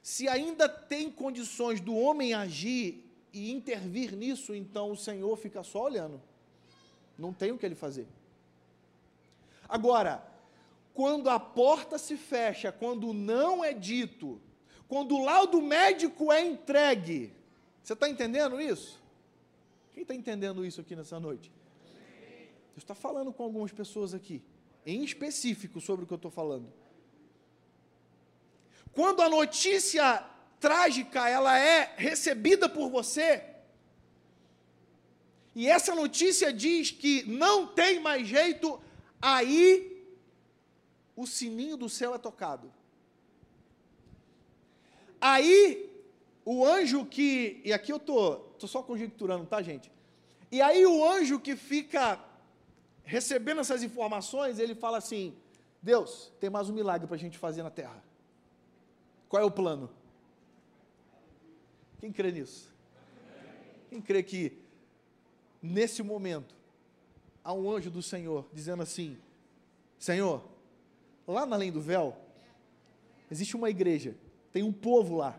se 0.09 0.27
ainda 0.27 0.67
tem 0.71 1.11
condições 1.11 1.83
do 1.83 1.95
homem 1.95 2.33
agir 2.33 3.05
e 3.31 3.53
intervir 3.53 4.17
nisso, 4.17 4.55
então 4.55 4.91
o 4.91 4.97
Senhor 4.97 5.37
fica 5.37 5.63
só 5.63 5.85
olhando. 5.85 6.19
Não 7.19 7.31
tem 7.31 7.53
o 7.53 7.59
que 7.59 7.67
ele 7.67 7.75
fazer. 7.75 8.09
Agora, 9.69 10.27
quando 10.95 11.29
a 11.29 11.39
porta 11.39 11.99
se 11.99 12.17
fecha, 12.17 12.73
quando 12.73 13.13
não 13.13 13.63
é 13.63 13.75
dito, 13.75 14.41
quando 14.89 15.15
o 15.15 15.23
laudo 15.23 15.61
médico 15.61 16.33
é 16.33 16.43
entregue, 16.43 17.31
você 17.85 17.93
está 17.93 18.09
entendendo 18.09 18.59
isso? 18.59 18.99
Quem 19.93 20.05
está 20.05 20.15
entendendo 20.15 20.65
isso 20.65 20.81
aqui 20.81 20.97
nessa 20.97 21.21
noite? 21.21 21.53
Deus 22.71 22.79
está 22.79 22.95
falando 22.95 23.31
com 23.31 23.43
algumas 23.43 23.73
pessoas 23.73 24.15
aqui, 24.15 24.43
em 24.87 25.05
específico 25.05 25.83
sobre 25.83 26.07
o 26.07 26.09
que 26.09 26.15
eu 26.15 26.17
estou 26.17 26.31
falando. 26.31 26.73
Quando 28.99 29.23
a 29.23 29.29
notícia 29.29 30.25
trágica 30.59 31.29
ela 31.29 31.57
é 31.57 31.95
recebida 31.97 32.69
por 32.69 32.91
você, 32.91 33.45
e 35.55 35.69
essa 35.69 35.95
notícia 35.95 36.53
diz 36.53 36.91
que 36.91 37.23
não 37.23 37.65
tem 37.65 38.01
mais 38.01 38.27
jeito, 38.27 38.81
aí 39.23 40.05
o 41.15 41.29
sininho 41.29 41.77
do 41.77 41.89
céu 41.89 42.13
é 42.13 42.19
tocado. 42.19 42.75
Aí 45.21 45.89
o 46.45 46.67
anjo 46.67 47.07
que, 47.07 47.61
e 47.65 47.73
aqui 47.73 47.93
eu 47.93 48.01
tô, 48.01 48.35
tô 48.59 48.67
só 48.67 48.83
conjecturando, 48.83 49.47
tá, 49.47 49.63
gente? 49.63 49.93
E 50.51 50.61
aí 50.61 50.85
o 50.85 51.09
anjo 51.09 51.39
que 51.39 51.55
fica 51.55 52.19
recebendo 53.05 53.61
essas 53.61 53.85
informações, 53.85 54.59
ele 54.59 54.75
fala 54.75 54.99
assim: 54.99 55.37
Deus, 55.81 56.33
tem 56.41 56.51
mais 56.51 56.69
um 56.69 56.73
milagre 56.73 57.07
para 57.07 57.15
a 57.15 57.21
gente 57.21 57.39
fazer 57.39 57.63
na 57.63 57.71
terra. 57.71 58.08
Qual 59.29 59.43
é 59.43 59.45
o 59.45 59.51
plano? 59.51 59.91
Quem 62.01 62.13
crê 62.13 62.31
nisso? 62.33 62.73
Quem 63.91 64.01
crê 64.01 64.23
que 64.23 64.59
nesse 65.63 66.03
momento 66.03 66.55
há 67.43 67.53
um 67.53 67.71
anjo 67.71 67.91
do 67.91 68.03
Senhor 68.03 68.47
dizendo 68.53 68.83
assim: 68.83 69.19
Senhor, 69.99 70.45
lá 71.27 71.45
na 71.45 71.57
além 71.57 71.73
do 71.73 71.81
véu, 71.81 72.17
existe 73.31 73.57
uma 73.57 73.69
igreja, 73.69 74.17
tem 74.53 74.63
um 74.63 74.73
povo 74.73 75.17
lá. 75.17 75.39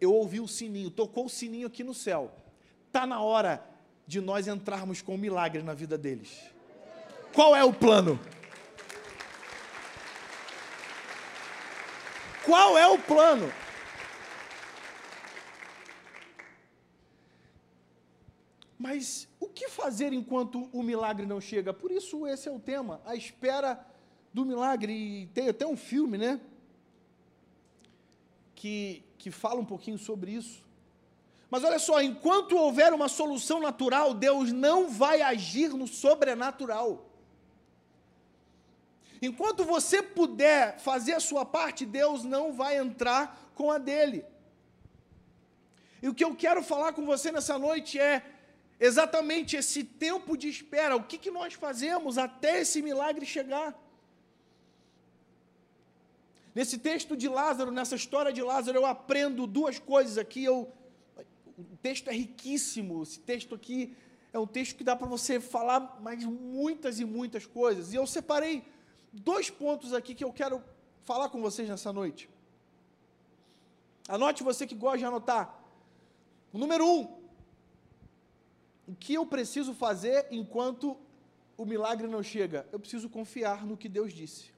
Eu 0.00 0.12
ouvi 0.12 0.40
o 0.40 0.48
sininho, 0.48 0.90
tocou 0.90 1.26
o 1.26 1.30
sininho 1.30 1.68
aqui 1.68 1.84
no 1.84 1.94
céu. 1.94 2.32
Está 2.88 3.06
na 3.06 3.22
hora 3.22 3.64
de 4.06 4.20
nós 4.20 4.48
entrarmos 4.48 5.00
com 5.00 5.14
um 5.14 5.18
milagre 5.18 5.62
na 5.62 5.74
vida 5.74 5.96
deles. 5.96 6.42
Qual 7.32 7.54
é 7.54 7.64
o 7.64 7.72
plano? 7.72 8.20
Qual 12.52 12.76
é 12.76 12.86
o 12.86 12.98
plano? 12.98 13.50
Mas 18.78 19.26
o 19.40 19.48
que 19.48 19.70
fazer 19.70 20.12
enquanto 20.12 20.68
o 20.70 20.82
milagre 20.82 21.24
não 21.24 21.40
chega? 21.40 21.72
Por 21.72 21.90
isso, 21.90 22.26
esse 22.26 22.50
é 22.50 22.52
o 22.52 22.58
tema, 22.58 23.00
a 23.06 23.16
espera 23.16 23.82
do 24.34 24.44
milagre. 24.44 24.92
E 24.92 25.26
tem 25.28 25.48
até 25.48 25.66
um 25.66 25.78
filme, 25.78 26.18
né? 26.18 26.38
Que, 28.54 29.02
que 29.16 29.30
fala 29.30 29.58
um 29.58 29.64
pouquinho 29.64 29.96
sobre 29.96 30.32
isso. 30.32 30.62
Mas 31.50 31.64
olha 31.64 31.78
só, 31.78 32.02
enquanto 32.02 32.54
houver 32.54 32.92
uma 32.92 33.08
solução 33.08 33.60
natural, 33.60 34.12
Deus 34.12 34.52
não 34.52 34.90
vai 34.90 35.22
agir 35.22 35.70
no 35.70 35.86
sobrenatural. 35.86 37.11
Enquanto 39.22 39.64
você 39.64 40.02
puder 40.02 40.80
fazer 40.80 41.12
a 41.12 41.20
sua 41.20 41.44
parte, 41.44 41.86
Deus 41.86 42.24
não 42.24 42.52
vai 42.52 42.76
entrar 42.76 43.52
com 43.54 43.70
a 43.70 43.78
dele. 43.78 44.24
E 46.02 46.08
o 46.08 46.14
que 46.14 46.24
eu 46.24 46.34
quero 46.34 46.60
falar 46.60 46.92
com 46.92 47.06
você 47.06 47.30
nessa 47.30 47.56
noite 47.56 48.00
é 48.00 48.20
exatamente 48.80 49.54
esse 49.54 49.84
tempo 49.84 50.36
de 50.36 50.48
espera. 50.48 50.96
O 50.96 51.04
que, 51.04 51.16
que 51.16 51.30
nós 51.30 51.54
fazemos 51.54 52.18
até 52.18 52.62
esse 52.62 52.82
milagre 52.82 53.24
chegar? 53.24 53.80
Nesse 56.52 56.76
texto 56.76 57.16
de 57.16 57.28
Lázaro, 57.28 57.70
nessa 57.70 57.94
história 57.94 58.32
de 58.32 58.42
Lázaro, 58.42 58.76
eu 58.76 58.84
aprendo 58.84 59.46
duas 59.46 59.78
coisas 59.78 60.18
aqui. 60.18 60.42
Eu, 60.42 60.68
o 61.56 61.76
texto 61.80 62.08
é 62.08 62.12
riquíssimo. 62.12 63.04
Esse 63.04 63.20
texto 63.20 63.54
aqui 63.54 63.96
é 64.32 64.38
um 64.38 64.48
texto 64.48 64.74
que 64.74 64.82
dá 64.82 64.96
para 64.96 65.06
você 65.06 65.38
falar 65.38 66.00
mais 66.02 66.24
muitas 66.24 66.98
e 66.98 67.04
muitas 67.04 67.46
coisas. 67.46 67.92
E 67.92 67.96
eu 67.96 68.06
separei 68.06 68.64
dois 69.12 69.50
pontos 69.50 69.92
aqui 69.92 70.14
que 70.14 70.24
eu 70.24 70.32
quero 70.32 70.62
falar 71.02 71.28
com 71.28 71.40
vocês 71.40 71.68
nessa 71.68 71.92
noite. 71.92 72.28
Anote 74.08 74.42
você 74.42 74.66
que 74.66 74.74
gosta 74.74 74.98
de 74.98 75.04
anotar. 75.04 75.58
O 76.52 76.58
número 76.58 76.84
um, 76.86 77.22
o 78.86 78.94
que 78.94 79.14
eu 79.14 79.24
preciso 79.24 79.74
fazer 79.74 80.26
enquanto 80.30 80.96
o 81.56 81.64
milagre 81.64 82.06
não 82.06 82.22
chega? 82.22 82.66
Eu 82.72 82.80
preciso 82.80 83.08
confiar 83.08 83.64
no 83.64 83.76
que 83.76 83.88
Deus 83.88 84.12
disse. 84.12 84.52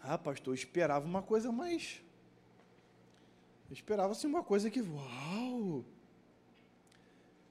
Ah, 0.00 0.16
pastor, 0.16 0.52
eu 0.52 0.54
esperava 0.54 1.04
uma 1.04 1.22
coisa 1.22 1.50
mais. 1.50 2.00
Eu 3.68 3.74
esperava 3.74 4.12
assim 4.12 4.28
uma 4.28 4.44
coisa 4.44 4.70
que. 4.70 4.80
Uau! 4.80 5.84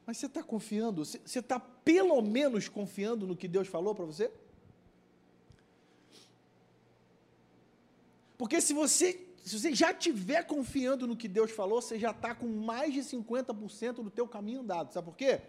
Mas 0.06 0.18
você 0.18 0.28
está 0.28 0.44
confiando? 0.44 1.04
Você 1.04 1.40
está 1.40 1.60
pelo 1.60 2.22
menos 2.22 2.70
confiando 2.70 3.26
no 3.26 3.36
que 3.36 3.48
Deus 3.48 3.68
falou 3.68 3.96
para 3.96 4.06
você? 4.06 4.32
Porque 8.38 8.62
se 8.62 8.74
você 8.74 9.22
se 9.46 9.60
você 9.60 9.76
já 9.76 9.92
estiver 9.92 10.44
confiando 10.44 11.06
no 11.06 11.16
que 11.16 11.28
Deus 11.28 11.52
falou, 11.52 11.80
você 11.80 12.00
já 12.00 12.10
está 12.10 12.34
com 12.34 12.48
mais 12.48 12.92
de 12.92 13.02
50% 13.02 13.94
do 13.94 14.10
teu 14.10 14.28
caminho 14.28 14.62
andado. 14.62 14.92
Sabe 14.92 15.06
por 15.06 15.16
quê? 15.16 15.40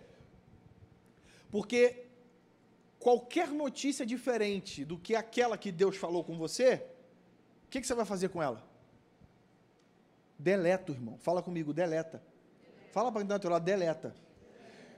Porque 1.50 2.04
qualquer 2.98 3.48
notícia 3.48 4.04
diferente 4.04 4.84
do 4.84 4.98
que 4.98 5.14
aquela 5.14 5.56
que 5.56 5.72
Deus 5.72 5.96
falou 5.96 6.22
com 6.22 6.36
você, 6.36 6.84
o 7.66 7.70
que, 7.70 7.80
que, 7.80 7.86
você 7.86 7.94
vai 7.94 8.04
fazer 8.04 8.28
com 8.28 8.42
ela? 8.42 8.62
Deleta, 10.38 10.92
irmão. 10.92 11.16
Fala 11.16 11.42
comigo, 11.42 11.72
deleta. 11.72 12.22
Fala 12.92 13.10
para 13.10 13.22
quem 13.22 13.26
está 13.26 13.38
do 13.38 13.48
lado, 13.48 13.64
deleta. 13.64 14.14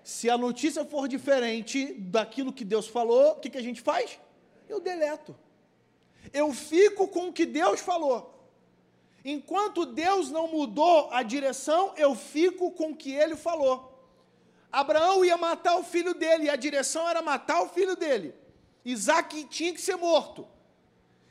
Se 0.08 0.30
a 0.30 0.38
notícia 0.38 0.86
for 0.86 1.06
diferente 1.06 1.92
daquilo 1.92 2.50
que 2.50 2.64
Deus 2.64 2.88
falou, 2.88 3.32
o 3.32 3.34
que, 3.40 3.50
que 3.50 3.58
a 3.58 3.62
gente 3.62 3.82
faz? 3.82 4.18
Eu 4.66 4.80
deleto. 4.80 5.36
Eu 6.32 6.50
fico 6.54 7.06
com 7.08 7.28
o 7.28 7.32
que 7.32 7.44
Deus 7.44 7.80
falou. 7.80 8.34
Enquanto 9.22 9.84
Deus 9.84 10.30
não 10.30 10.48
mudou 10.48 11.10
a 11.12 11.22
direção, 11.22 11.92
eu 11.94 12.14
fico 12.14 12.70
com 12.70 12.92
o 12.92 12.96
que 12.96 13.12
ele 13.12 13.36
falou. 13.36 14.02
Abraão 14.72 15.26
ia 15.26 15.36
matar 15.36 15.76
o 15.76 15.84
filho 15.84 16.14
dele, 16.14 16.44
e 16.44 16.50
a 16.50 16.56
direção 16.56 17.06
era 17.06 17.20
matar 17.20 17.60
o 17.60 17.68
filho 17.68 17.94
dele. 17.94 18.34
Isaac 18.86 19.44
tinha 19.44 19.74
que 19.74 19.80
ser 19.80 19.96
morto. 19.96 20.48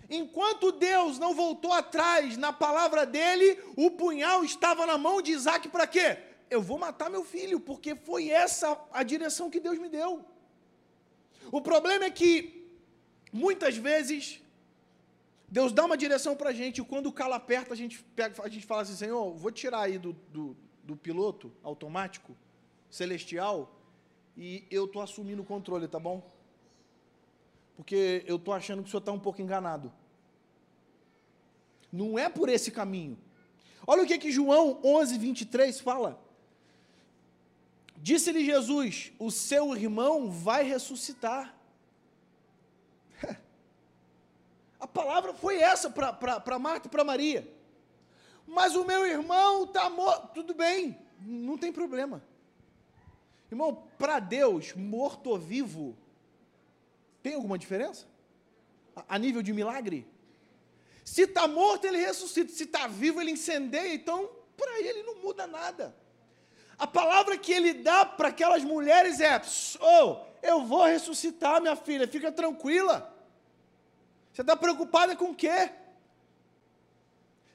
Enquanto 0.07 0.71
Deus 0.71 1.17
não 1.17 1.33
voltou 1.33 1.73
atrás 1.73 2.37
na 2.37 2.53
palavra 2.53 3.07
dele, 3.07 3.59
o 3.75 3.89
punhal 3.89 4.43
estava 4.43 4.85
na 4.85 4.99
mão 4.99 5.19
de 5.19 5.31
Isaac 5.31 5.67
para 5.67 5.87
quê? 5.87 6.26
Eu 6.49 6.61
vou 6.61 6.77
matar 6.77 7.09
meu 7.09 7.23
filho, 7.23 7.59
porque 7.59 7.95
foi 7.95 8.29
essa 8.29 8.79
a 8.91 9.03
direção 9.03 9.49
que 9.49 9.59
Deus 9.59 9.77
me 9.77 9.89
deu. 9.89 10.23
O 11.51 11.61
problema 11.61 12.05
é 12.05 12.09
que, 12.09 12.65
muitas 13.31 13.77
vezes, 13.77 14.41
Deus 15.47 15.71
dá 15.71 15.85
uma 15.85 15.97
direção 15.97 16.35
para 16.35 16.49
a 16.49 16.53
gente, 16.53 16.81
e 16.81 16.83
quando 16.83 17.07
o 17.07 17.11
calo 17.11 17.33
aperta, 17.33 17.73
a 17.73 17.77
gente, 17.77 18.03
pega, 18.15 18.41
a 18.43 18.49
gente 18.49 18.65
fala 18.65 18.81
assim, 18.81 18.95
Senhor, 18.95 19.33
vou 19.35 19.51
tirar 19.51 19.81
aí 19.81 19.97
do, 19.97 20.13
do, 20.29 20.57
do 20.83 20.95
piloto 20.95 21.51
automático, 21.63 22.35
celestial, 22.89 23.73
e 24.35 24.65
eu 24.69 24.85
estou 24.85 25.01
assumindo 25.01 25.41
o 25.41 25.45
controle, 25.45 25.87
tá 25.87 25.99
bom? 25.99 26.25
Porque 27.75 28.23
eu 28.25 28.35
estou 28.35 28.53
achando 28.53 28.81
que 28.81 28.87
o 28.87 28.91
senhor 28.91 28.99
está 28.99 29.11
um 29.11 29.19
pouco 29.19 29.41
enganado. 29.41 29.91
Não 31.91 32.19
é 32.19 32.27
por 32.29 32.49
esse 32.49 32.71
caminho. 32.71 33.17
Olha 33.85 34.03
o 34.03 34.05
que, 34.05 34.17
que 34.17 34.31
João 34.31 34.79
11, 34.83 35.17
23 35.17 35.79
fala. 35.79 36.26
Disse-lhe 38.07 38.45
Jesus: 38.45 39.11
O 39.19 39.29
seu 39.29 39.75
irmão 39.75 40.31
vai 40.31 40.63
ressuscitar. 40.63 41.53
A 44.79 44.87
palavra 44.87 45.33
foi 45.33 45.57
essa 45.57 45.89
para 45.89 46.57
Marta 46.57 46.87
e 46.87 46.89
para 46.89 47.03
Maria. 47.03 47.45
Mas 48.47 48.77
o 48.77 48.85
meu 48.85 49.05
irmão 49.05 49.65
está 49.65 49.89
morto. 49.89 50.35
Tudo 50.35 50.53
bem, 50.53 50.97
não 51.19 51.57
tem 51.57 51.73
problema. 51.73 52.23
Irmão, 53.51 53.83
para 53.97 54.19
Deus, 54.19 54.73
morto 54.73 55.31
ou 55.31 55.37
vivo, 55.37 55.97
tem 57.21 57.33
alguma 57.33 57.57
diferença? 57.57 58.07
A, 58.95 59.15
a 59.15 59.19
nível 59.19 59.41
de 59.41 59.51
milagre? 59.51 60.07
Se 61.03 61.23
está 61.23 61.45
morto, 61.45 61.83
ele 61.83 61.97
ressuscita. 61.97 62.53
Se 62.53 62.63
está 62.63 62.87
vivo, 62.87 63.19
ele 63.19 63.31
incendeia. 63.31 63.93
Então, 63.93 64.29
para 64.55 64.79
ele 64.79 65.03
não 65.03 65.15
muda 65.21 65.45
nada. 65.45 66.06
A 66.77 66.85
palavra 66.85 67.37
que 67.37 67.51
ele 67.51 67.73
dá 67.73 68.05
para 68.05 68.29
aquelas 68.29 68.63
mulheres 68.63 69.19
é: 69.19 69.41
Oh, 69.81 70.17
eu 70.41 70.63
vou 70.63 70.85
ressuscitar, 70.85 71.61
minha 71.61 71.75
filha, 71.75 72.07
fica 72.07 72.31
tranquila. 72.31 73.13
Você 74.31 74.41
está 74.41 74.55
preocupada 74.55 75.15
com 75.15 75.31
o 75.31 75.35
quê? 75.35 75.71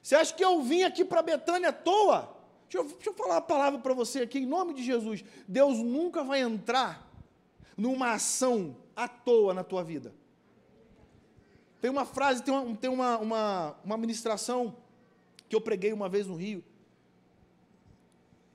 Você 0.01 0.15
acha 0.15 0.33
que 0.33 0.43
eu 0.43 0.61
vim 0.61 0.83
aqui 0.83 1.05
para 1.05 1.21
Betânia 1.21 1.69
à 1.69 1.73
toa? 1.73 2.35
Deixa 2.69 2.77
eu, 2.77 2.83
deixa 2.83 3.09
eu 3.09 3.13
falar 3.13 3.35
uma 3.35 3.41
palavra 3.41 3.79
para 3.79 3.93
você 3.93 4.23
aqui, 4.23 4.39
em 4.39 4.45
nome 4.45 4.73
de 4.73 4.83
Jesus. 4.83 5.23
Deus 5.47 5.77
nunca 5.77 6.23
vai 6.23 6.41
entrar 6.41 7.07
numa 7.77 8.11
ação 8.11 8.75
à 8.95 9.07
toa 9.07 9.53
na 9.53 9.63
tua 9.63 9.83
vida. 9.83 10.13
Tem 11.79 11.89
uma 11.89 12.05
frase, 12.05 12.43
tem 12.43 12.53
uma, 12.53 12.75
tem 12.75 12.89
uma, 12.89 13.17
uma, 13.17 13.75
uma 13.83 13.97
ministração 13.97 14.75
que 15.47 15.55
eu 15.55 15.61
preguei 15.61 15.93
uma 15.93 16.09
vez 16.09 16.27
no 16.27 16.35
Rio. 16.35 16.63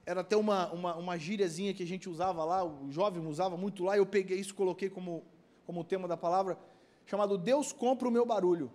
Era 0.08 0.22
até 0.22 0.34
uma, 0.34 0.72
uma, 0.72 0.96
uma 0.96 1.18
gíriazinha 1.18 1.74
que 1.74 1.82
a 1.82 1.86
gente 1.86 2.08
usava 2.08 2.42
lá, 2.42 2.64
o 2.64 2.90
jovem 2.90 3.26
usava 3.26 3.58
muito 3.58 3.84
lá, 3.84 3.98
eu 3.98 4.06
peguei 4.06 4.38
isso, 4.40 4.54
coloquei 4.54 4.88
como, 4.88 5.22
como 5.66 5.84
tema 5.84 6.08
da 6.08 6.16
palavra 6.16 6.58
chamado 7.04 7.36
Deus 7.36 7.72
compra 7.74 8.08
o 8.08 8.10
meu 8.10 8.24
barulho. 8.24 8.70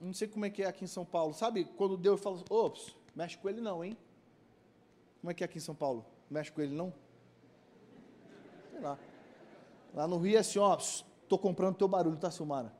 Não 0.00 0.14
sei 0.14 0.26
como 0.26 0.46
é 0.46 0.50
que 0.50 0.62
é 0.62 0.66
aqui 0.66 0.82
em 0.82 0.86
São 0.86 1.04
Paulo. 1.04 1.34
Sabe 1.34 1.66
quando 1.76 1.94
Deus 1.94 2.22
fala, 2.22 2.42
ops, 2.48 2.96
mexe 3.14 3.36
com 3.36 3.50
ele 3.50 3.60
não, 3.60 3.84
hein? 3.84 3.94
Como 5.20 5.30
é 5.30 5.34
que 5.34 5.44
é 5.44 5.46
aqui 5.46 5.58
em 5.58 5.60
São 5.60 5.74
Paulo? 5.74 6.06
Mexe 6.30 6.50
com 6.50 6.62
ele 6.62 6.74
não? 6.74 6.90
Sei 8.70 8.80
lá. 8.80 8.98
Lá 9.92 10.08
no 10.08 10.16
Rio 10.16 10.36
é 10.36 10.40
assim, 10.40 10.58
ó, 10.58 10.74
tô 11.28 11.36
comprando 11.36 11.76
teu 11.76 11.86
barulho, 11.86 12.16
tá, 12.16 12.30
Silmara? 12.30 12.72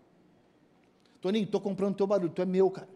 Toninho, 1.20 1.46
tô 1.46 1.60
comprando 1.60 1.94
teu 1.94 2.06
barulho, 2.06 2.30
tu 2.30 2.40
é 2.40 2.46
meu, 2.46 2.70
cara. 2.70 2.88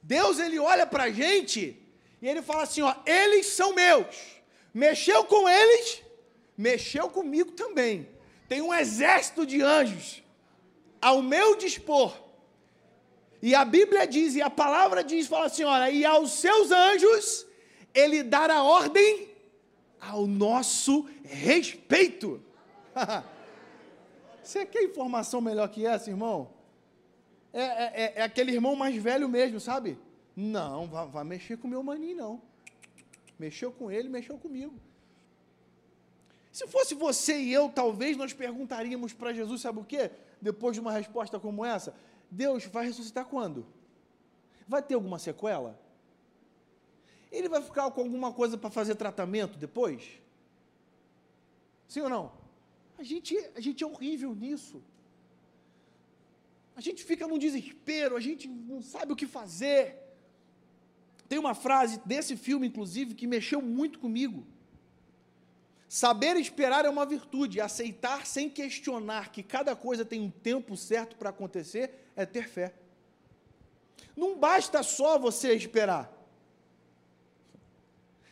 Deus, 0.00 0.38
ele 0.38 0.56
olha 0.56 0.86
pra 0.86 1.10
gente 1.10 1.84
e 2.20 2.28
ele 2.28 2.42
fala 2.42 2.62
assim, 2.62 2.82
ó, 2.82 2.94
eles 3.04 3.46
são 3.46 3.74
meus. 3.74 4.36
Mexeu 4.72 5.24
com 5.24 5.48
eles, 5.48 6.02
mexeu 6.56 7.08
comigo 7.08 7.52
também. 7.52 8.08
Tem 8.48 8.60
um 8.60 8.72
exército 8.72 9.44
de 9.44 9.62
anjos 9.62 10.22
ao 11.00 11.22
meu 11.22 11.56
dispor. 11.56 12.16
E 13.42 13.54
a 13.54 13.64
Bíblia 13.64 14.06
diz, 14.06 14.34
e 14.34 14.42
a 14.42 14.50
palavra 14.50 15.04
diz, 15.04 15.26
fala 15.26 15.46
assim: 15.46 15.64
olha, 15.64 15.90
e 15.90 16.04
aos 16.04 16.32
seus 16.32 16.70
anjos 16.70 17.46
ele 17.94 18.22
dará 18.22 18.62
ordem 18.62 19.28
ao 20.00 20.26
nosso 20.26 21.08
respeito. 21.24 22.42
Você 24.42 24.64
quer 24.64 24.84
informação 24.84 25.40
melhor 25.40 25.68
que 25.68 25.86
essa, 25.86 26.08
irmão? 26.08 26.50
É, 27.52 27.62
é, 27.62 27.92
é, 27.94 28.12
é 28.16 28.22
aquele 28.22 28.52
irmão 28.52 28.76
mais 28.76 28.94
velho 28.96 29.28
mesmo, 29.28 29.58
sabe? 29.58 29.98
Não, 30.36 30.86
vai, 30.86 31.08
vai 31.08 31.24
mexer 31.24 31.56
com 31.56 31.66
o 31.66 31.70
meu 31.70 31.82
maninho, 31.82 32.16
não. 32.16 32.42
Mexeu 33.38 33.72
com 33.72 33.90
ele, 33.90 34.08
mexeu 34.08 34.36
comigo. 34.36 34.78
Se 36.52 36.66
fosse 36.66 36.94
você 36.94 37.38
e 37.38 37.52
eu, 37.52 37.68
talvez 37.68 38.16
nós 38.16 38.32
perguntaríamos 38.32 39.12
para 39.12 39.32
Jesus, 39.32 39.62
sabe 39.62 39.78
o 39.78 39.84
quê? 39.84 40.10
Depois 40.40 40.74
de 40.74 40.80
uma 40.80 40.92
resposta 40.92 41.40
como 41.40 41.64
essa, 41.64 41.94
Deus 42.30 42.64
vai 42.66 42.86
ressuscitar 42.86 43.26
quando? 43.26 43.66
Vai 44.68 44.82
ter 44.82 44.94
alguma 44.94 45.18
sequela? 45.18 45.78
Ele 47.30 47.48
vai 47.48 47.62
ficar 47.62 47.90
com 47.90 48.00
alguma 48.00 48.32
coisa 48.32 48.56
para 48.56 48.70
fazer 48.70 48.94
tratamento 48.94 49.58
depois? 49.58 50.20
Sim 51.88 52.00
ou 52.02 52.08
não? 52.08 52.32
A 52.98 53.02
gente, 53.02 53.36
a 53.54 53.60
gente 53.60 53.84
é 53.84 53.86
horrível 53.86 54.34
nisso. 54.34 54.82
A 56.74 56.80
gente 56.80 57.04
fica 57.04 57.26
num 57.26 57.38
desespero, 57.38 58.16
a 58.16 58.20
gente 58.20 58.48
não 58.48 58.82
sabe 58.82 59.12
o 59.12 59.16
que 59.16 59.26
fazer. 59.26 60.05
Tem 61.28 61.38
uma 61.38 61.54
frase 61.54 62.00
desse 62.04 62.36
filme, 62.36 62.66
inclusive, 62.66 63.14
que 63.14 63.26
mexeu 63.26 63.60
muito 63.60 63.98
comigo. 63.98 64.46
Saber 65.88 66.36
esperar 66.36 66.84
é 66.84 66.90
uma 66.90 67.06
virtude, 67.06 67.60
aceitar 67.60 68.26
sem 68.26 68.50
questionar 68.50 69.30
que 69.30 69.42
cada 69.42 69.76
coisa 69.76 70.04
tem 70.04 70.20
um 70.20 70.30
tempo 70.30 70.76
certo 70.76 71.16
para 71.16 71.30
acontecer 71.30 72.10
é 72.16 72.26
ter 72.26 72.48
fé. 72.48 72.74
Não 74.16 74.36
basta 74.36 74.82
só 74.82 75.18
você 75.18 75.54
esperar. 75.54 76.12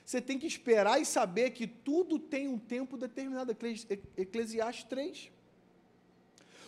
Você 0.05 0.21
tem 0.21 0.39
que 0.39 0.47
esperar 0.47 1.01
e 1.01 1.07
saber 1.07 1.51
que 1.51 1.67
tudo 1.67 2.19
tem 2.19 2.49
um 2.49 2.59
tempo 2.59 2.97
determinado. 2.97 3.57
Eclesiastes 4.17 4.85
3. 4.85 5.31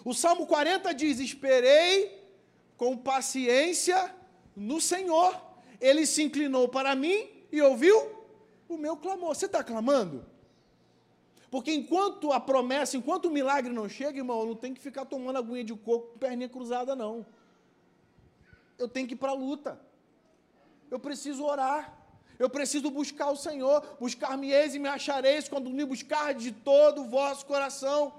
O 0.05 0.15
Salmo 0.15 0.47
40 0.47 0.93
diz: 0.95 1.19
Esperei 1.19 2.23
com 2.77 2.97
paciência 2.97 4.15
no 4.55 4.81
Senhor. 4.81 5.46
Ele 5.81 6.07
se 6.07 6.23
inclinou 6.23 6.69
para 6.69 6.95
mim 6.95 7.29
e 7.51 7.61
ouviu 7.61 7.97
o 8.69 8.77
meu 8.77 8.97
clamor. 8.97 9.35
Você 9.35 9.47
está 9.47 9.63
clamando? 9.63 10.25
Porque 11.51 11.73
enquanto 11.73 12.33
a 12.33 12.41
promessa, 12.41 12.97
enquanto 12.97 13.27
o 13.27 13.31
milagre 13.31 13.73
não 13.73 13.89
chega, 13.89 14.19
irmão, 14.19 14.45
não 14.45 14.55
tem 14.55 14.75
que 14.75 14.81
ficar 14.81 15.05
tomando 15.05 15.39
aguinha 15.39 15.65
de 15.65 15.75
coco 15.75 16.13
com 16.13 16.19
perninha 16.19 16.49
cruzada, 16.49 16.97
não. 16.97 17.25
Eu 18.79 18.89
tenho 18.89 19.07
que 19.07 19.15
ir 19.15 19.17
para 19.17 19.31
a 19.31 19.35
luta. 19.35 19.81
Eu 20.91 20.99
preciso 20.99 21.45
orar. 21.45 21.97
Eu 22.39 22.51
preciso 22.51 22.91
buscar 22.91 23.31
o 23.31 23.37
Senhor. 23.37 23.81
Buscar-me-eis 23.99 24.75
e 24.75 24.79
me 24.79 24.89
achareis 24.89 25.49
quando 25.49 25.71
me 25.71 25.85
buscar 25.85 26.35
de 26.35 26.53
todo 26.53 27.03
o 27.03 27.09
vosso 27.09 27.47
coração. 27.47 28.13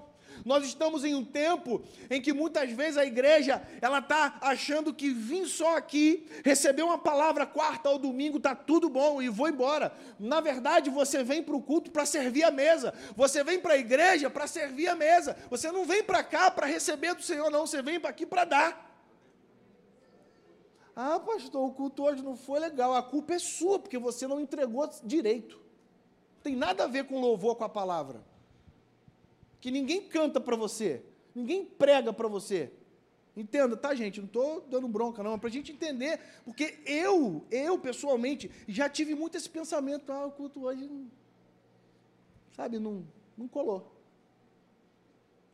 Nós 0.44 0.64
estamos 0.64 1.04
em 1.04 1.14
um 1.14 1.24
tempo 1.24 1.82
em 2.10 2.20
que 2.20 2.32
muitas 2.32 2.70
vezes 2.70 2.96
a 2.96 3.04
igreja 3.04 3.62
ela 3.80 3.98
está 3.98 4.38
achando 4.40 4.94
que 4.94 5.10
vim 5.10 5.46
só 5.46 5.76
aqui, 5.76 6.26
receber 6.44 6.82
uma 6.82 6.98
palavra 6.98 7.46
quarta 7.46 7.88
ou 7.90 7.98
domingo, 7.98 8.38
está 8.38 8.54
tudo 8.54 8.88
bom 8.88 9.20
e 9.20 9.28
vou 9.28 9.48
embora. 9.48 9.92
Na 10.18 10.40
verdade, 10.40 10.90
você 10.90 11.22
vem 11.22 11.42
para 11.42 11.56
o 11.56 11.62
culto 11.62 11.90
para 11.90 12.06
servir 12.06 12.44
a 12.44 12.50
mesa. 12.50 12.94
Você 13.16 13.42
vem 13.42 13.58
para 13.58 13.74
a 13.74 13.78
igreja 13.78 14.30
para 14.30 14.46
servir 14.46 14.88
a 14.88 14.94
mesa. 14.94 15.36
Você 15.50 15.70
não 15.70 15.84
vem 15.84 16.02
para 16.02 16.22
cá 16.22 16.50
para 16.50 16.66
receber 16.66 17.14
do 17.14 17.22
Senhor, 17.22 17.50
não. 17.50 17.66
Você 17.66 17.82
vem 17.82 18.00
para 18.00 18.10
aqui 18.10 18.26
para 18.26 18.44
dar. 18.44 18.88
Ah, 20.94 21.20
pastor, 21.20 21.64
o 21.64 21.72
culto 21.72 22.02
hoje 22.02 22.22
não 22.22 22.36
foi 22.36 22.58
legal. 22.58 22.94
A 22.94 23.02
culpa 23.02 23.34
é 23.34 23.38
sua, 23.38 23.78
porque 23.78 23.98
você 23.98 24.26
não 24.26 24.40
entregou 24.40 24.88
direito. 25.04 25.60
Tem 26.42 26.56
nada 26.56 26.84
a 26.84 26.86
ver 26.86 27.04
com 27.04 27.20
louvor 27.20 27.56
com 27.56 27.64
a 27.64 27.68
palavra 27.68 28.27
que 29.60 29.70
ninguém 29.70 30.02
canta 30.02 30.40
para 30.40 30.56
você, 30.56 31.02
ninguém 31.34 31.64
prega 31.64 32.12
para 32.12 32.28
você. 32.28 32.72
Entenda, 33.36 33.76
tá, 33.76 33.94
gente? 33.94 34.18
Não 34.18 34.26
estou 34.26 34.60
dando 34.62 34.88
bronca, 34.88 35.22
não, 35.22 35.34
é 35.34 35.38
para 35.38 35.48
a 35.48 35.52
gente 35.52 35.70
entender, 35.70 36.18
porque 36.44 36.80
eu, 36.84 37.46
eu 37.50 37.78
pessoalmente, 37.78 38.50
já 38.66 38.88
tive 38.88 39.14
muito 39.14 39.36
esse 39.36 39.48
pensamento, 39.48 40.10
ah, 40.10 40.26
o 40.26 40.32
culto 40.32 40.64
hoje, 40.64 40.90
sabe, 42.50 42.80
não, 42.80 43.06
não 43.36 43.46
colou. 43.46 43.94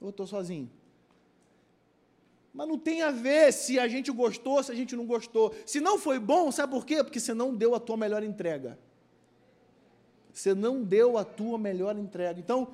Ou 0.01 0.09
estou 0.09 0.27
sozinho. 0.27 0.71
Mas 2.55 2.69
não 2.69 2.79
tem 2.79 3.03
a 3.03 3.11
ver 3.11 3.53
se 3.53 3.81
a 3.81 3.89
gente 3.89 4.13
gostou, 4.13 4.63
se 4.63 4.71
a 4.71 4.75
gente 4.75 4.95
não 4.95 5.05
gostou. 5.05 5.53
Se 5.67 5.81
não 5.81 5.99
foi 5.99 6.21
bom, 6.21 6.53
sabe 6.53 6.73
por 6.73 6.87
quê? 6.87 7.03
Porque 7.03 7.19
você 7.19 7.35
não 7.35 7.53
deu 7.53 7.75
a 7.75 7.81
tua 7.81 7.97
melhor 7.97 8.23
entrega. 8.23 8.79
Você 10.33 10.55
não 10.55 10.83
deu 10.83 11.19
a 11.19 11.25
tua 11.25 11.59
melhor 11.59 11.99
entrega. 11.99 12.39
Então, 12.39 12.69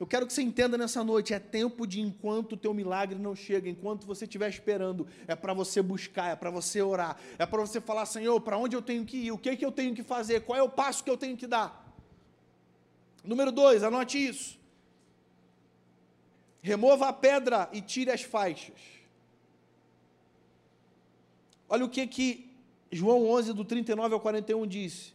eu 0.00 0.06
quero 0.06 0.26
que 0.26 0.32
você 0.32 0.40
entenda 0.40 0.78
nessa 0.78 1.04
noite, 1.04 1.34
é 1.34 1.38
tempo 1.38 1.86
de 1.86 2.00
enquanto 2.00 2.54
o 2.54 2.56
teu 2.56 2.72
milagre 2.72 3.18
não 3.18 3.36
chega, 3.36 3.68
enquanto 3.68 4.06
você 4.06 4.24
estiver 4.24 4.48
esperando, 4.48 5.06
é 5.28 5.36
para 5.36 5.52
você 5.52 5.82
buscar, 5.82 6.32
é 6.32 6.36
para 6.36 6.50
você 6.50 6.80
orar, 6.80 7.20
é 7.38 7.44
para 7.44 7.60
você 7.60 7.82
falar, 7.82 8.06
Senhor, 8.06 8.40
para 8.40 8.56
onde 8.56 8.74
eu 8.74 8.80
tenho 8.80 9.04
que 9.04 9.18
ir, 9.18 9.30
o 9.30 9.36
que, 9.36 9.50
é 9.50 9.56
que 9.56 9.64
eu 9.64 9.70
tenho 9.70 9.94
que 9.94 10.02
fazer, 10.02 10.40
qual 10.40 10.58
é 10.58 10.62
o 10.62 10.70
passo 10.70 11.04
que 11.04 11.10
eu 11.10 11.18
tenho 11.18 11.36
que 11.36 11.46
dar. 11.46 11.94
Número 13.22 13.52
dois, 13.52 13.82
anote 13.82 14.16
isso. 14.26 14.58
Remova 16.62 17.08
a 17.08 17.12
pedra 17.12 17.68
e 17.70 17.82
tire 17.82 18.10
as 18.10 18.22
faixas. 18.22 18.80
Olha 21.68 21.84
o 21.84 21.90
que 21.90 22.06
que 22.06 22.50
João 22.90 23.28
11, 23.28 23.52
do 23.52 23.66
39 23.66 24.14
ao 24.14 24.20
41 24.20 24.66
diz. 24.66 25.14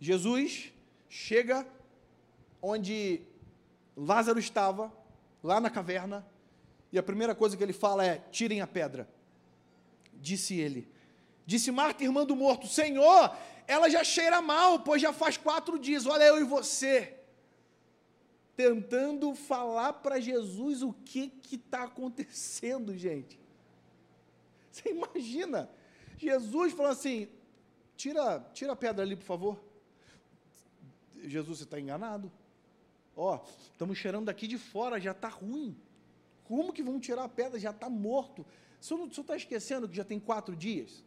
Jesus 0.00 0.72
chega 1.08 1.64
onde 2.60 3.22
Lázaro 3.96 4.38
estava 4.38 4.92
lá 5.42 5.60
na 5.60 5.70
caverna, 5.70 6.26
e 6.90 6.98
a 6.98 7.02
primeira 7.02 7.34
coisa 7.34 7.56
que 7.56 7.62
ele 7.62 7.72
fala 7.72 8.04
é: 8.04 8.18
tirem 8.30 8.60
a 8.60 8.66
pedra. 8.66 9.08
Disse 10.14 10.54
ele. 10.54 10.88
Disse 11.46 11.70
Marta, 11.70 12.04
irmã 12.04 12.24
do 12.24 12.36
morto: 12.36 12.66
Senhor, 12.66 13.36
ela 13.66 13.88
já 13.88 14.02
cheira 14.02 14.40
mal, 14.40 14.80
pois 14.80 15.02
já 15.02 15.12
faz 15.12 15.36
quatro 15.36 15.78
dias, 15.78 16.06
olha 16.06 16.24
eu 16.24 16.40
e 16.40 16.44
você. 16.44 17.14
Tentando 18.56 19.34
falar 19.34 19.94
para 19.94 20.20
Jesus 20.20 20.82
o 20.82 20.92
que 20.92 21.32
está 21.50 21.84
acontecendo, 21.84 22.96
gente. 22.96 23.40
Você 24.70 24.90
imagina? 24.90 25.68
Jesus 26.16 26.72
falando 26.72 26.92
assim: 26.92 27.28
tira, 27.96 28.40
tira 28.52 28.72
a 28.72 28.76
pedra 28.76 29.04
ali, 29.04 29.16
por 29.16 29.24
favor. 29.24 29.60
Jesus, 31.24 31.58
você 31.58 31.64
está 31.64 31.80
enganado. 31.80 32.30
Ó, 33.16 33.40
estamos 33.72 33.96
cheirando 33.98 34.26
daqui 34.26 34.46
de 34.46 34.58
fora, 34.58 35.00
já 35.00 35.12
está 35.12 35.28
ruim. 35.28 35.76
Como 36.44 36.72
que 36.72 36.82
vão 36.82 37.00
tirar 37.00 37.24
a 37.24 37.28
pedra? 37.28 37.58
Já 37.58 37.70
está 37.70 37.88
morto. 37.88 38.44
O 38.80 38.84
senhor 38.84 39.06
está 39.06 39.36
esquecendo 39.36 39.88
que 39.88 39.96
já 39.96 40.04
tem 40.04 40.20
quatro 40.20 40.54
dias? 40.54 41.04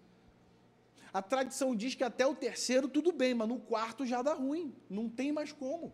A 1.13 1.21
tradição 1.21 1.75
diz 1.75 1.95
que 1.95 2.03
até 2.03 2.25
o 2.25 2.35
terceiro 2.35 2.87
tudo 2.87 3.11
bem, 3.11 3.33
mas 3.33 3.47
no 3.47 3.59
quarto 3.59 4.05
já 4.05 4.21
dá 4.21 4.33
ruim. 4.33 4.73
Não 4.89 5.09
tem 5.09 5.31
mais 5.31 5.51
como. 5.51 5.93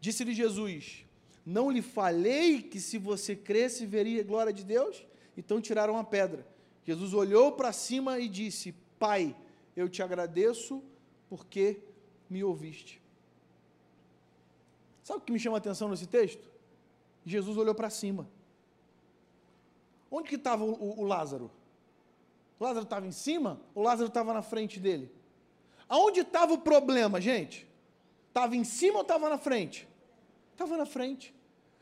Disse-lhe 0.00 0.34
Jesus: 0.34 1.04
Não 1.44 1.70
lhe 1.70 1.82
falei 1.82 2.62
que 2.62 2.80
se 2.80 2.98
você 2.98 3.34
cresce 3.34 3.86
veria 3.86 4.20
a 4.20 4.24
glória 4.24 4.52
de 4.52 4.64
Deus? 4.64 5.04
Então 5.36 5.60
tiraram 5.60 5.96
a 5.96 6.04
pedra. 6.04 6.46
Jesus 6.84 7.12
olhou 7.14 7.52
para 7.52 7.72
cima 7.72 8.18
e 8.18 8.28
disse: 8.28 8.74
Pai, 8.98 9.36
eu 9.76 9.88
te 9.88 10.02
agradeço 10.02 10.82
porque 11.28 11.80
me 12.30 12.42
ouviste. 12.44 13.00
Sabe 15.06 15.20
o 15.20 15.22
que 15.22 15.30
me 15.30 15.38
chama 15.38 15.56
a 15.56 15.58
atenção 15.58 15.88
nesse 15.88 16.08
texto? 16.08 16.50
Jesus 17.24 17.56
olhou 17.56 17.76
para 17.76 17.88
cima. 17.88 18.28
Onde 20.10 20.28
que 20.28 20.34
estava 20.34 20.64
o, 20.64 20.72
o, 20.72 21.00
o, 21.02 21.04
Lázaro? 21.04 21.48
O 22.58 22.64
Lázaro 22.64 22.82
estava 22.82 23.06
em 23.06 23.12
cima 23.12 23.60
ou 23.72 23.84
Lázaro 23.84 24.08
estava 24.08 24.34
na 24.34 24.42
frente 24.42 24.80
dele? 24.80 25.08
Aonde 25.88 26.22
estava 26.22 26.54
o 26.54 26.58
problema, 26.58 27.20
gente? 27.20 27.68
Estava 28.26 28.56
em 28.56 28.64
cima 28.64 28.96
ou 28.96 29.02
estava 29.02 29.30
na 29.30 29.38
frente? 29.38 29.86
Estava 30.50 30.76
na 30.76 30.84
frente. 30.84 31.32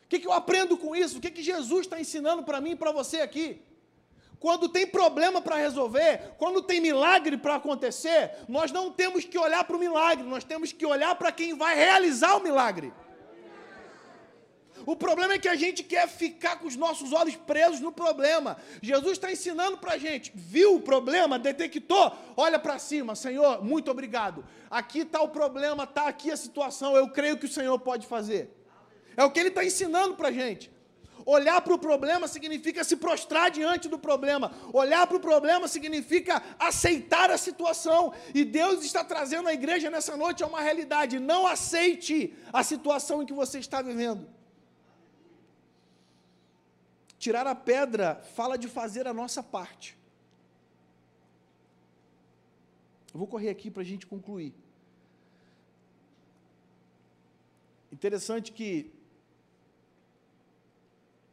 O 0.05 0.09
que, 0.11 0.21
que 0.21 0.27
eu 0.27 0.33
aprendo 0.33 0.77
com 0.77 0.95
isso? 0.95 1.17
O 1.17 1.21
que, 1.23 1.31
que 1.31 1.43
Jesus 1.43 1.87
está 1.87 1.99
ensinando 1.99 2.43
para 2.43 2.61
mim 2.61 2.73
e 2.73 2.77
para 2.77 2.93
você 2.93 3.23
aqui? 3.23 3.59
Quando 4.39 4.69
tem 4.69 4.87
problema 4.87 5.41
para 5.41 5.57
resolver, 5.57 6.35
quando 6.37 6.61
tem 6.61 6.79
milagre 6.79 7.39
para 7.39 7.55
acontecer, 7.55 8.33
nós 8.47 8.71
não 8.71 8.93
temos 8.93 9.25
que 9.25 9.39
olhar 9.39 9.65
para 9.65 9.77
o 9.77 9.81
milagre, 9.81 10.29
nós 10.29 10.45
temos 10.45 10.75
que 10.75 10.85
olhar 10.85 11.15
para 11.15 11.33
quem 11.33 11.55
vai 11.55 11.75
realizar 11.75 12.37
o 12.37 12.43
milagre. 12.43 12.93
O 14.87 14.95
problema 14.95 15.35
é 15.35 15.39
que 15.39 15.49
a 15.49 15.55
gente 15.55 15.83
quer 15.83 16.09
ficar 16.09 16.57
com 16.57 16.67
os 16.67 16.77
nossos 16.77 17.13
olhos 17.13 17.37
presos 17.37 17.81
no 17.81 17.91
problema. 17.91 18.57
Jesus 18.83 19.13
está 19.13 19.33
ensinando 19.33 19.79
para 19.79 19.95
a 19.95 19.99
gente. 19.99 20.33
Viu 20.35 20.77
o 20.77 20.81
problema? 20.81 21.39
Detectou? 21.39 22.13
Olha 22.37 22.59
para 22.59 22.79
cima. 22.79 23.15
Senhor, 23.15 23.65
muito 23.65 23.91
obrigado. 23.91 24.45
Aqui 24.71 25.01
está 25.01 25.23
o 25.23 25.29
problema, 25.29 25.85
está 25.85 26.09
aqui 26.09 26.31
a 26.31 26.37
situação. 26.37 26.97
Eu 26.97 27.09
creio 27.09 27.39
que 27.39 27.47
o 27.47 27.49
Senhor 27.49 27.79
pode 27.79 28.07
fazer. 28.07 28.51
É 29.17 29.25
o 29.25 29.31
que 29.31 29.41
ele 29.41 29.49
está 29.49 29.65
ensinando 29.65 30.15
para 30.15 30.29
a 30.29 30.33
gente. 30.33 30.71
Olhar 31.27 31.61
para 31.63 31.73
o 31.73 31.79
problema 31.79 32.29
significa 32.29 32.85
se 32.85 32.97
prostrar 32.97 33.51
diante 33.51 33.89
do 33.89 33.99
problema. 33.99 34.53
Olhar 34.73 35.07
para 35.07 35.17
o 35.17 35.21
problema 35.21 35.67
significa 35.67 36.43
aceitar 36.59 37.31
a 37.31 37.39
situação. 37.39 38.13
E 38.35 38.45
Deus 38.45 38.85
está 38.85 39.03
trazendo 39.03 39.49
a 39.49 39.55
igreja 39.55 39.89
nessa 39.89 40.17
noite 40.17 40.43
a 40.43 40.47
uma 40.47 40.61
realidade. 40.61 41.19
Não 41.19 41.47
aceite 41.47 42.35
a 42.53 42.63
situação 42.63 43.23
em 43.23 43.27
que 43.27 43.33
você 43.33 43.59
está 43.59 43.81
vivendo. 43.81 44.29
Tirar 47.25 47.47
a 47.47 47.55
pedra 47.55 48.17
fala 48.35 48.59
de 48.59 48.69
fazer 48.69 49.07
a 49.07 49.15
nossa 49.15 49.43
parte. 49.43 49.97
Eu 53.15 53.19
vou 53.19 53.27
correr 53.27 53.49
aqui 53.49 53.71
para 53.71 53.81
a 53.81 53.85
gente 53.91 54.07
concluir. 54.07 54.53
Interessante 57.91 58.53
que 58.53 58.93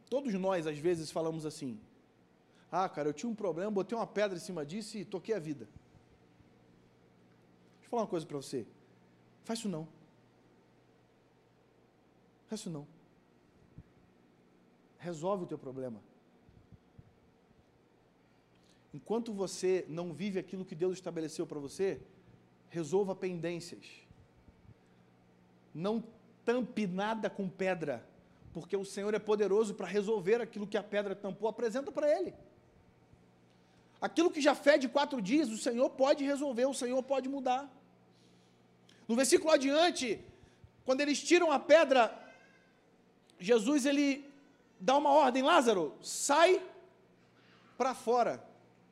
todos 0.09 0.33
nós, 0.35 0.65
às 0.65 0.77
vezes, 0.77 1.11
falamos 1.11 1.45
assim: 1.45 1.77
Ah, 2.71 2.87
cara, 2.87 3.09
eu 3.09 3.13
tinha 3.13 3.29
um 3.29 3.35
problema, 3.35 3.69
botei 3.69 3.97
uma 3.97 4.07
pedra 4.07 4.37
em 4.37 4.41
cima 4.41 4.65
disso 4.65 4.97
e 4.97 5.03
toquei 5.03 5.35
a 5.35 5.39
vida. 5.39 5.65
Deixa 7.73 7.87
eu 7.87 7.89
falar 7.89 8.03
uma 8.03 8.07
coisa 8.07 8.25
para 8.25 8.37
você. 8.37 8.65
Faz 9.43 9.59
isso 9.59 9.67
não. 9.67 9.85
Faz 12.47 12.61
isso 12.61 12.69
não. 12.69 12.87
Resolve 15.01 15.43
o 15.45 15.47
teu 15.47 15.57
problema. 15.57 15.99
Enquanto 18.93 19.33
você 19.33 19.83
não 19.89 20.13
vive 20.13 20.37
aquilo 20.37 20.63
que 20.63 20.75
Deus 20.75 20.93
estabeleceu 20.93 21.47
para 21.47 21.59
você, 21.59 21.99
resolva 22.69 23.15
pendências. 23.15 23.85
Não 25.73 26.03
tampe 26.45 26.85
nada 26.85 27.31
com 27.31 27.49
pedra, 27.49 28.05
porque 28.53 28.77
o 28.77 28.85
Senhor 28.85 29.13
é 29.15 29.19
poderoso 29.19 29.73
para 29.73 29.87
resolver 29.87 30.39
aquilo 30.39 30.67
que 30.67 30.77
a 30.77 30.83
pedra 30.83 31.15
tampou, 31.15 31.49
apresenta 31.49 31.91
para 31.91 32.07
Ele. 32.07 32.33
Aquilo 33.99 34.29
que 34.29 34.41
já 34.41 34.53
fede 34.53 34.87
quatro 34.87 35.19
dias, 35.19 35.49
o 35.49 35.57
Senhor 35.57 35.89
pode 35.89 36.23
resolver, 36.23 36.65
o 36.65 36.73
Senhor 36.73 37.01
pode 37.01 37.27
mudar. 37.27 37.71
No 39.07 39.15
versículo 39.15 39.51
adiante, 39.51 40.23
quando 40.85 41.01
eles 41.01 41.23
tiram 41.23 41.51
a 41.51 41.59
pedra, 41.59 42.01
Jesus 43.39 43.85
ele 43.85 44.30
dá 44.81 44.97
uma 44.97 45.11
ordem, 45.11 45.43
Lázaro, 45.43 45.93
sai 46.01 46.61
para 47.77 47.93
fora. 47.93 48.43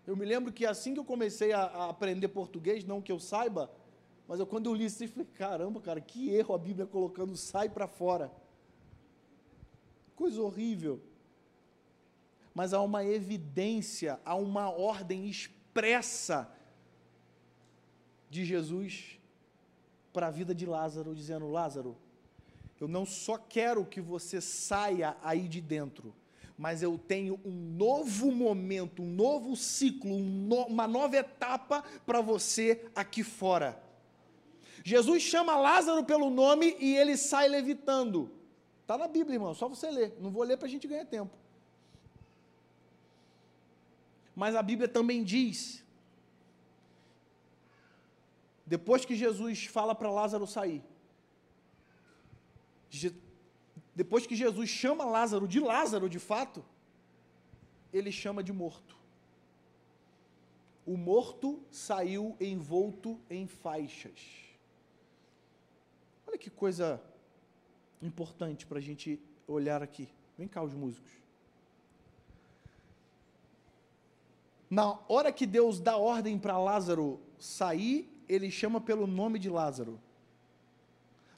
Eu 0.06 0.15
me 0.15 0.25
lembro 0.25 0.54
que 0.54 0.65
assim 0.65 0.93
que 0.93 0.99
eu 0.99 1.06
comecei 1.06 1.52
a, 1.52 1.63
a 1.63 1.89
aprender 1.89 2.28
português, 2.30 2.86
não 2.86 3.02
que 3.02 3.12
eu 3.12 3.19
saiba, 3.19 3.69
mas 4.28 4.39
eu, 4.39 4.45
quando 4.45 4.67
eu 4.67 4.75
li 4.75 4.86
isso, 4.86 5.04
eu 5.04 5.10
falei, 5.10 5.28
caramba, 5.34 5.82
cara, 5.82 5.99
que 5.99 6.30
erro 6.30 6.54
a 6.54 6.58
Bíblia 6.58 6.86
colocando 6.86 7.36
sai 7.36 7.67
para 7.67 7.88
fora. 7.88 8.32
Coisa 10.15 10.41
horrível. 10.41 11.02
Mas 12.54 12.73
há 12.73 12.82
uma 12.82 13.04
evidência, 13.04 14.19
há 14.23 14.36
uma 14.36 14.69
ordem 14.69 15.28
expressa 15.28 16.52
de 18.30 18.45
Jesus 18.45 19.19
para 20.13 20.28
a 20.28 20.32
vida 20.32 20.54
de 20.54 20.65
Lázaro, 20.65 21.15
dizendo: 21.15 21.47
Lázaro, 21.47 21.97
eu 22.79 22.87
não 22.87 23.05
só 23.05 23.37
quero 23.37 23.85
que 23.85 23.99
você 23.99 24.39
saia 24.39 25.17
aí 25.21 25.47
de 25.47 25.59
dentro, 25.59 26.15
mas 26.57 26.81
eu 26.81 26.97
tenho 26.97 27.39
um 27.45 27.51
novo 27.51 28.31
momento, 28.31 29.01
um 29.01 29.09
novo 29.09 29.55
ciclo, 29.55 30.11
um 30.11 30.19
no, 30.19 30.65
uma 30.65 30.87
nova 30.87 31.17
etapa 31.17 31.83
para 32.05 32.21
você 32.21 32.85
aqui 32.95 33.23
fora. 33.23 33.81
Jesus 34.83 35.23
chama 35.23 35.57
Lázaro 35.57 36.03
pelo 36.03 36.29
nome 36.29 36.75
e 36.79 36.95
ele 36.95 37.17
sai 37.17 37.47
levitando. 37.47 38.31
Está 38.81 38.97
na 38.97 39.07
Bíblia, 39.07 39.35
irmão, 39.35 39.53
só 39.53 39.67
você 39.67 39.89
ler. 39.91 40.17
Não 40.19 40.31
vou 40.31 40.43
ler 40.43 40.57
para 40.57 40.67
a 40.67 40.69
gente 40.69 40.87
ganhar 40.87 41.05
tempo. 41.05 41.37
Mas 44.35 44.55
a 44.55 44.63
Bíblia 44.63 44.87
também 44.87 45.23
diz, 45.23 45.83
depois 48.65 49.03
que 49.03 49.15
Jesus 49.15 49.65
fala 49.65 49.93
para 49.93 50.09
Lázaro 50.09 50.47
sair, 50.47 50.83
depois 53.95 54.25
que 54.25 54.36
Jesus 54.36 54.69
chama 54.69 55.06
Lázaro 55.06 55.47
de 55.47 55.60
Lázaro 55.60 56.10
de 56.10 56.19
fato, 56.19 56.63
ele 57.91 58.12
chama 58.12 58.43
de 58.43 58.54
morto. 58.54 58.97
O 60.86 60.97
morto 60.97 61.62
saiu 61.69 62.36
envolto 62.39 63.19
em 63.30 63.45
faixas. 63.45 64.19
Olha 66.25 66.38
que 66.38 66.49
coisa 66.49 67.02
importante 68.02 68.65
para 68.65 68.80
a 68.80 68.82
gente 68.82 69.19
olhar 69.47 69.84
aqui. 69.84 70.08
Vem 70.38 70.47
cá, 70.47 70.63
os 70.63 70.73
músicos. 70.73 71.12
Na 74.69 74.99
hora 75.08 75.32
que 75.32 75.45
Deus 75.47 75.80
dá 75.80 75.97
ordem 75.97 76.38
para 76.38 76.58
Lázaro 76.58 77.19
sair, 77.39 78.08
ele 78.30 78.52
chama 78.52 78.80
pelo 78.80 79.08
nome 79.08 79.39
de 79.39 79.49
Lázaro. 79.49 79.99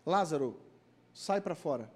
Lázaro, 0.06 0.60
sai 1.13 1.41
para 1.41 1.56
fora. 1.56 1.91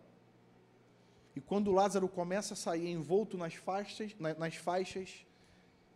E 1.35 1.41
quando 1.41 1.71
Lázaro 1.71 2.07
começa 2.07 2.53
a 2.53 2.57
sair 2.57 2.89
envolto 2.89 3.37
nas 3.37 3.53
faixas, 3.53 4.15
nas 4.19 4.55
faixas, 4.55 5.25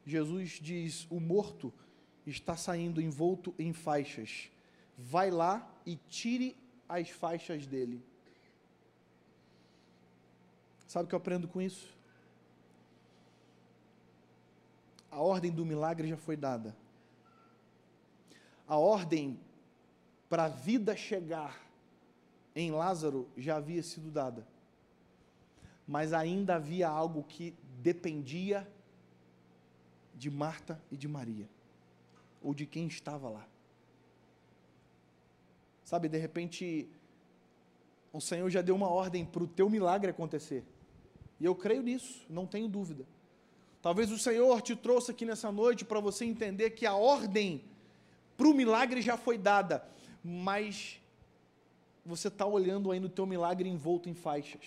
Jesus 0.05 0.60
diz: 0.62 1.08
O 1.10 1.19
morto 1.19 1.73
está 2.25 2.58
saindo 2.58 3.01
envolto 3.01 3.53
em 3.58 3.71
faixas. 3.71 4.49
Vai 4.97 5.32
lá 5.32 5.67
e 5.86 5.95
tire 6.10 6.58
as 6.88 7.10
faixas 7.10 7.65
dele. 7.65 8.03
Sabe 10.88 11.05
o 11.05 11.08
que 11.08 11.15
eu 11.15 11.19
aprendo 11.19 11.47
com 11.47 11.62
isso? 11.62 11.95
A 15.12 15.21
ordem 15.21 15.51
do 15.51 15.65
milagre 15.65 16.08
já 16.08 16.17
foi 16.17 16.36
dada. 16.36 16.75
A 18.67 18.77
ordem 18.77 19.39
para 20.27 20.45
a 20.45 20.49
vida 20.49 20.95
chegar 20.95 21.68
em 22.62 22.72
Lázaro 22.72 23.28
já 23.38 23.58
havia 23.58 23.84
sido 23.84 24.12
dada. 24.12 24.48
Mas 25.88 26.13
ainda 26.13 26.56
havia 26.56 26.88
algo 26.88 27.24
que 27.24 27.56
dependia 27.82 28.67
de 30.15 30.30
Marta 30.30 30.82
e 30.91 30.98
de 30.98 31.08
Maria, 31.08 31.50
ou 32.41 32.54
de 32.54 32.65
quem 32.65 32.88
estava 32.88 33.30
lá. 33.30 33.48
Sabe, 35.84 36.10
de 36.10 36.17
repente, 36.17 36.88
o 38.12 38.19
Senhor 38.19 38.50
já 38.50 38.62
deu 38.62 38.76
uma 38.76 38.89
ordem 38.89 39.26
para 39.26 39.43
o 39.43 39.48
teu 39.48 39.69
milagre 39.69 40.12
acontecer. 40.12 40.63
E 41.39 41.45
eu 41.45 41.56
creio 41.56 41.82
nisso, 41.82 42.26
não 42.30 42.45
tenho 42.45 42.67
dúvida. 42.67 43.06
Talvez 43.82 44.12
o 44.12 44.19
Senhor 44.19 44.62
te 44.62 44.76
trouxe 44.76 45.12
aqui 45.12 45.26
nessa 45.26 45.52
noite 45.52 45.86
para 45.86 46.00
você 46.00 46.26
entender 46.26 46.72
que 46.72 46.86
a 46.86 46.93
ordem 46.93 47.63
para 48.36 48.48
o 48.48 48.54
milagre 48.54 49.02
já 49.02 49.17
foi 49.17 49.38
dada, 49.38 49.88
mas 50.24 50.98
você 52.10 52.28
está 52.28 52.45
olhando 52.45 52.91
aí 52.91 53.00
no 53.00 53.10
teu 53.10 53.26
milagre 53.26 53.69
envolto 53.69 54.10
em 54.10 54.13
faixas. 54.13 54.65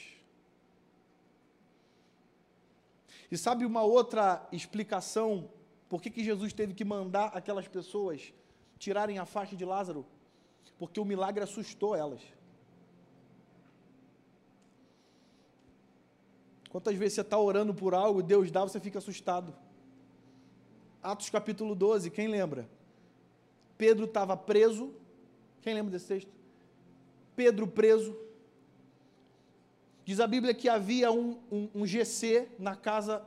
E 3.30 3.36
sabe 3.36 3.64
uma 3.64 3.82
outra 3.82 4.46
explicação 4.52 5.50
por 5.88 6.00
que, 6.00 6.10
que 6.10 6.24
Jesus 6.24 6.54
teve 6.54 6.72
que 6.72 6.84
mandar 6.84 7.26
aquelas 7.34 7.68
pessoas 7.68 8.32
tirarem 8.78 9.18
a 9.18 9.26
faixa 9.26 9.54
de 9.54 9.64
Lázaro? 9.64 10.06
porque 10.82 10.98
o 10.98 11.04
milagre 11.04 11.44
assustou 11.44 11.94
elas. 11.94 12.20
Quantas 16.68 16.96
vezes 16.96 17.14
você 17.14 17.20
está 17.20 17.38
orando 17.38 17.72
por 17.72 17.94
algo, 17.94 18.20
Deus 18.20 18.50
dá, 18.50 18.62
você 18.62 18.80
fica 18.80 18.98
assustado. 18.98 19.54
Atos 21.00 21.30
capítulo 21.30 21.76
12, 21.76 22.10
quem 22.10 22.26
lembra? 22.26 22.68
Pedro 23.78 24.06
estava 24.06 24.36
preso. 24.36 24.92
Quem 25.60 25.72
lembra 25.72 25.92
desse 25.92 26.08
texto? 26.08 26.32
Pedro 27.42 27.66
preso. 27.66 28.16
Diz 30.04 30.20
a 30.20 30.28
Bíblia 30.28 30.54
que 30.54 30.68
havia 30.68 31.10
um, 31.10 31.40
um, 31.50 31.68
um 31.74 31.84
GC 31.84 32.48
na 32.56 32.76
casa 32.76 33.26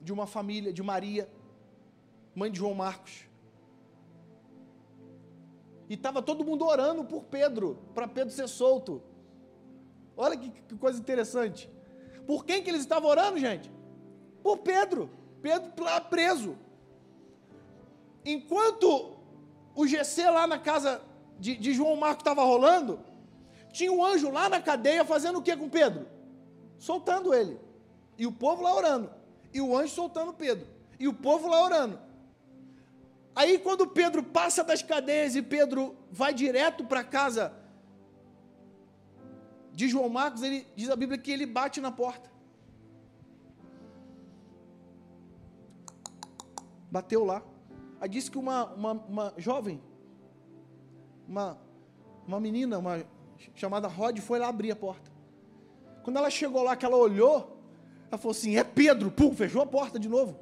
de 0.00 0.14
uma 0.14 0.26
família, 0.26 0.72
de 0.72 0.82
Maria, 0.82 1.28
mãe 2.34 2.50
de 2.50 2.56
João 2.56 2.72
Marcos. 2.72 3.28
E 5.90 5.94
estava 5.94 6.22
todo 6.22 6.42
mundo 6.42 6.64
orando 6.64 7.04
por 7.04 7.24
Pedro, 7.24 7.78
para 7.94 8.08
Pedro 8.08 8.32
ser 8.32 8.48
solto. 8.48 9.02
Olha 10.16 10.34
que, 10.34 10.48
que, 10.48 10.74
coisa 10.76 10.98
interessante. 10.98 11.68
Por 12.26 12.46
quem 12.46 12.62
que 12.62 12.70
eles 12.70 12.80
estavam 12.80 13.10
orando, 13.10 13.38
gente? 13.38 13.70
Por 14.42 14.56
Pedro. 14.58 15.10
Pedro 15.42 15.84
lá 15.84 16.00
preso. 16.00 16.56
Enquanto 18.24 19.18
o 19.74 19.86
GC 19.86 20.30
lá 20.30 20.46
na 20.46 20.58
casa 20.58 21.02
de, 21.38 21.56
de 21.56 21.72
João 21.72 21.96
Marco 21.96 22.20
estava 22.20 22.42
rolando, 22.42 23.00
tinha 23.72 23.92
um 23.92 24.04
anjo 24.04 24.30
lá 24.30 24.48
na 24.48 24.60
cadeia 24.60 25.04
fazendo 25.04 25.38
o 25.38 25.42
que 25.42 25.56
com 25.56 25.68
Pedro? 25.68 26.06
Soltando 26.78 27.34
ele. 27.34 27.58
E 28.16 28.26
o 28.26 28.32
povo 28.32 28.62
lá 28.62 28.74
orando. 28.74 29.10
E 29.52 29.60
o 29.60 29.76
anjo 29.76 29.94
soltando 29.94 30.32
Pedro. 30.32 30.66
E 30.98 31.06
o 31.06 31.14
povo 31.14 31.48
lá 31.48 31.62
orando. 31.62 31.98
Aí, 33.34 33.56
quando 33.56 33.86
Pedro 33.86 34.20
passa 34.22 34.64
das 34.64 34.82
cadeias 34.82 35.36
e 35.36 35.42
Pedro 35.42 35.96
vai 36.10 36.34
direto 36.34 36.84
para 36.84 37.04
casa 37.04 37.52
de 39.72 39.88
João 39.88 40.08
Marcos, 40.08 40.42
ele 40.42 40.66
diz 40.74 40.90
a 40.90 40.96
Bíblia 40.96 41.16
que 41.18 41.30
ele 41.30 41.46
bate 41.46 41.80
na 41.80 41.92
porta. 41.92 42.28
Bateu 46.90 47.24
lá. 47.24 47.40
Aí 48.00 48.08
disse 48.08 48.28
que 48.28 48.38
uma, 48.38 48.64
uma, 48.74 48.92
uma 48.92 49.34
jovem, 49.36 49.80
uma, 51.28 51.58
uma 52.26 52.40
menina, 52.40 52.78
uma 52.78 53.04
chamada 53.54 53.86
Rod, 53.86 54.18
foi 54.18 54.38
lá 54.38 54.48
abrir 54.48 54.70
a 54.70 54.76
porta. 54.76 55.10
Quando 56.02 56.16
ela 56.16 56.30
chegou 56.30 56.62
lá, 56.62 56.74
que 56.74 56.86
ela 56.86 56.96
olhou, 56.96 57.60
ela 58.10 58.18
falou 58.18 58.32
assim: 58.32 58.56
é 58.56 58.64
Pedro. 58.64 59.10
Pum, 59.10 59.34
fechou 59.34 59.60
a 59.60 59.66
porta 59.66 59.98
de 59.98 60.08
novo. 60.08 60.40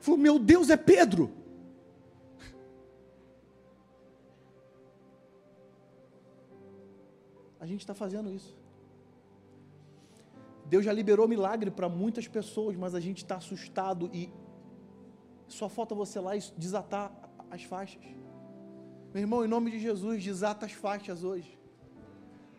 Falou: 0.00 0.18
meu 0.18 0.38
Deus, 0.38 0.70
é 0.70 0.76
Pedro. 0.76 1.30
A 7.58 7.66
gente 7.66 7.80
está 7.80 7.94
fazendo 7.94 8.30
isso. 8.30 8.54
Deus 10.66 10.84
já 10.84 10.92
liberou 10.92 11.26
milagre 11.26 11.70
para 11.70 11.88
muitas 11.88 12.28
pessoas, 12.28 12.76
mas 12.76 12.94
a 12.94 13.00
gente 13.00 13.18
está 13.18 13.36
assustado 13.36 14.10
e 14.12 14.30
só 15.48 15.68
falta 15.68 15.94
você 15.94 16.20
lá 16.20 16.36
e 16.36 16.40
desatar 16.56 17.12
as 17.50 17.62
faixas. 17.62 18.02
Meu 19.14 19.22
irmão, 19.22 19.44
em 19.44 19.48
nome 19.48 19.70
de 19.70 19.78
Jesus, 19.78 20.24
desata 20.24 20.66
as 20.66 20.72
faixas 20.72 21.22
hoje. 21.22 21.56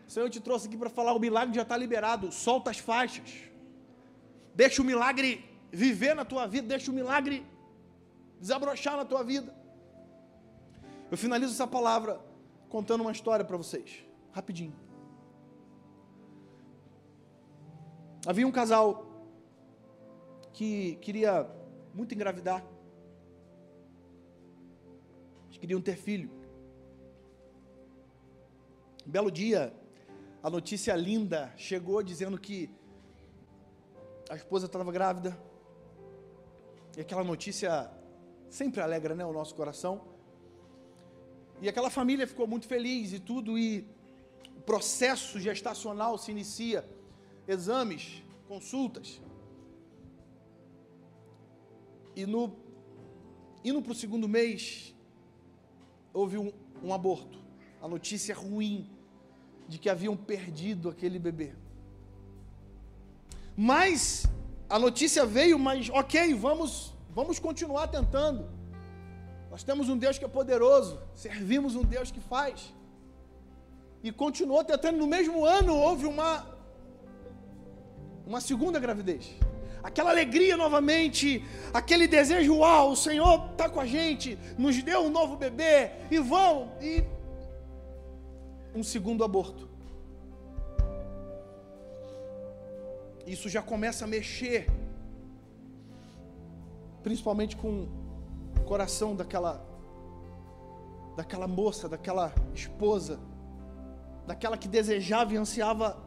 O 0.08 0.10
Senhor 0.10 0.30
te 0.30 0.40
trouxe 0.40 0.68
aqui 0.68 0.78
para 0.78 0.90
falar: 0.90 1.14
o 1.14 1.20
milagre 1.20 1.54
já 1.54 1.64
está 1.64 1.76
liberado. 1.76 2.32
Solta 2.32 2.72
as 2.72 2.80
faixas. 2.80 3.30
Deixa 4.56 4.82
o 4.82 4.86
milagre 4.86 5.44
viver 5.70 6.16
na 6.16 6.24
tua 6.24 6.48
vida. 6.48 6.66
Deixa 6.66 6.90
o 6.90 6.94
milagre 6.94 7.46
desabrochar 8.40 8.96
na 8.96 9.04
tua 9.04 9.22
vida. 9.22 9.54
Eu 11.12 11.18
finalizo 11.18 11.52
essa 11.52 11.68
palavra 11.68 12.22
contando 12.70 13.02
uma 13.02 13.12
história 13.12 13.44
para 13.44 13.58
vocês, 13.58 14.06
rapidinho. 14.32 14.74
Havia 18.26 18.48
um 18.48 18.52
casal 18.52 19.06
que 20.54 20.96
queria 21.02 21.46
muito 21.94 22.16
engravidar. 22.16 22.64
Eles 25.48 25.58
queriam 25.58 25.82
ter 25.82 25.98
filho. 25.98 26.35
Um 29.06 29.12
belo 29.12 29.30
dia, 29.30 29.72
a 30.42 30.50
notícia 30.50 30.96
linda 30.96 31.54
chegou 31.58 32.02
dizendo 32.02 32.40
que 32.40 32.72
a 34.28 34.36
esposa 34.36 34.66
estava 34.66 34.92
grávida. 34.92 35.38
E 36.98 37.02
aquela 37.02 37.24
notícia 37.24 37.92
sempre 38.50 38.82
alegra 38.82 39.14
né, 39.14 39.24
o 39.24 39.32
nosso 39.32 39.54
coração. 39.54 40.02
E 41.62 41.70
aquela 41.70 41.92
família 41.92 42.26
ficou 42.26 42.48
muito 42.48 42.68
feliz 42.68 43.14
e 43.14 43.20
tudo, 43.20 43.60
e 43.60 43.88
o 44.58 44.62
processo 44.62 45.40
gestacional 45.40 46.18
se 46.18 46.32
inicia 46.32 46.84
exames, 47.48 48.24
consultas. 48.48 49.22
E 52.16 52.26
no 52.26 52.56
indo 53.64 53.84
para 53.84 53.92
o 53.92 53.96
segundo 53.96 54.28
mês, 54.28 54.96
houve 56.12 56.40
um, 56.40 56.52
um 56.82 56.92
aborto. 56.92 57.38
A 57.80 57.88
notícia 57.88 58.34
ruim 58.34 58.95
de 59.68 59.78
que 59.78 59.90
haviam 59.90 60.16
perdido 60.16 60.90
aquele 60.90 61.20
bebê. 61.20 61.54
Mas 63.56 64.26
a 64.70 64.78
notícia 64.78 65.26
veio, 65.26 65.58
mas 65.58 65.90
ok, 65.90 66.34
vamos, 66.34 66.94
vamos 67.10 67.40
continuar 67.40 67.88
tentando. 67.88 68.50
Nós 69.50 69.64
temos 69.64 69.88
um 69.88 69.98
Deus 69.98 70.18
que 70.18 70.26
é 70.26 70.28
poderoso, 70.28 71.00
servimos 71.14 71.76
um 71.76 71.84
Deus 71.84 72.12
que 72.12 72.20
faz. 72.20 72.74
E 74.04 74.12
continuou 74.12 74.64
tentando. 74.64 74.98
No 74.98 75.08
mesmo 75.08 75.46
ano 75.46 75.76
houve 75.76 76.06
uma 76.06 76.56
uma 78.26 78.42
segunda 78.42 78.80
gravidez. 78.80 79.36
Aquela 79.84 80.10
alegria 80.10 80.58
novamente, 80.58 81.46
aquele 81.72 82.08
desejo, 82.08 82.56
uau, 82.56 82.92
o 82.92 82.96
Senhor 82.96 83.52
está 83.52 83.70
com 83.70 83.80
a 83.80 83.86
gente, 83.86 84.38
nos 84.58 84.82
deu 84.82 85.02
um 85.02 85.12
novo 85.12 85.36
bebê, 85.38 85.92
e 86.10 86.18
vão, 86.18 86.72
e 86.82 87.04
um 88.76 88.84
segundo 88.84 89.24
aborto. 89.24 89.70
Isso 93.26 93.50
já 93.50 93.62
começa 93.62 94.06
a 94.06 94.08
mexer, 94.08 94.68
principalmente 97.02 97.56
com 97.56 97.88
o 98.58 98.64
coração 98.66 99.16
daquela 99.16 99.66
daquela 101.16 101.48
moça, 101.48 101.88
daquela 101.88 102.34
esposa, 102.54 103.18
daquela 104.28 104.58
que 104.58 104.68
desejava 104.68 105.34
e 105.34 105.38
ansiava 105.38 105.98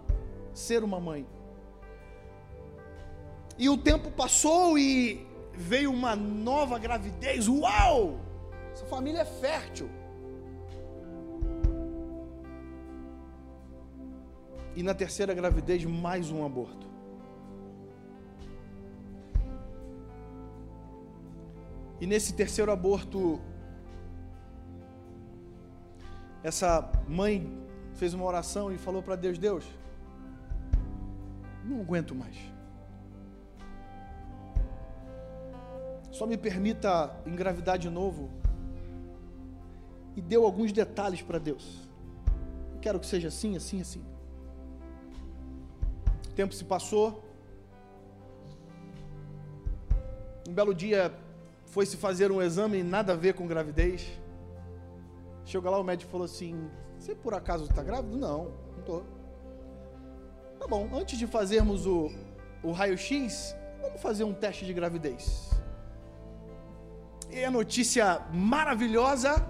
ser 0.53 0.85
uma 0.85 1.01
mãe. 1.01 1.27
E 3.59 3.71
o 3.71 3.77
tempo 3.79 4.11
passou 4.11 4.79
e 4.79 5.27
veio 5.55 5.91
uma 5.91 6.15
nova 6.15 6.79
gravidez. 6.79 7.49
Uau! 7.49 8.21
Essa 8.73 8.85
família 8.85 9.23
é 9.23 9.25
fértil. 9.25 9.89
E 14.79 14.83
na 14.85 14.95
terceira 14.95 15.35
gravidez, 15.35 15.85
mais 15.85 16.31
um 16.31 16.47
aborto. 16.47 16.87
E 22.01 22.07
nesse 22.07 22.33
terceiro 22.33 22.71
aborto, 22.71 23.41
essa 26.45 26.93
mãe 27.09 27.53
fez 27.95 28.15
uma 28.15 28.25
oração 28.25 28.73
e 28.73 28.79
falou 28.79 29.03
para 29.03 29.17
Deus: 29.17 29.37
Deus, 29.37 29.65
não 31.65 31.81
aguento 31.81 32.15
mais. 32.15 32.37
Só 36.13 36.25
me 36.25 36.37
permita 36.37 37.21
engravidar 37.27 37.79
de 37.79 37.91
novo. 37.91 38.31
E 40.15 40.23
deu 40.23 40.45
alguns 40.45 40.71
detalhes 40.71 41.21
para 41.21 41.41
Deus. 41.41 41.91
Eu 42.75 42.79
quero 42.79 43.01
que 43.01 43.07
seja 43.07 43.27
assim, 43.27 43.57
assim, 43.57 43.81
assim. 43.81 44.18
Tempo 46.39 46.55
se 46.55 46.65
passou. 46.65 47.21
Um 50.49 50.53
belo 50.53 50.73
dia 50.73 51.13
foi 51.67 51.85
se 51.85 51.97
fazer 51.97 52.31
um 52.31 52.41
exame 52.41 52.81
nada 52.81 53.15
a 53.15 53.17
ver 53.17 53.35
com 53.35 53.45
gravidez. 53.45 54.07
Chegou 55.45 55.69
lá, 55.69 55.81
o 55.81 55.83
médico 55.83 56.13
falou 56.13 56.27
assim: 56.27 56.71
Você 56.97 57.13
por 57.13 57.35
acaso 57.35 57.65
está 57.65 57.83
grávido? 57.83 58.17
Não, 58.17 58.53
não 58.71 58.79
estou. 58.79 59.05
Tá 60.61 60.69
bom, 60.69 60.89
antes 60.95 61.19
de 61.19 61.27
fazermos 61.27 61.87
o, 61.87 62.09
o 62.63 62.71
raio-x, 62.71 63.57
vamos 63.83 64.01
fazer 64.01 64.23
um 64.23 64.33
teste 64.33 64.65
de 64.65 64.73
gravidez. 64.73 65.51
E 67.33 67.43
a 67.43 67.51
notícia 67.51 68.21
maravilhosa 68.33 69.45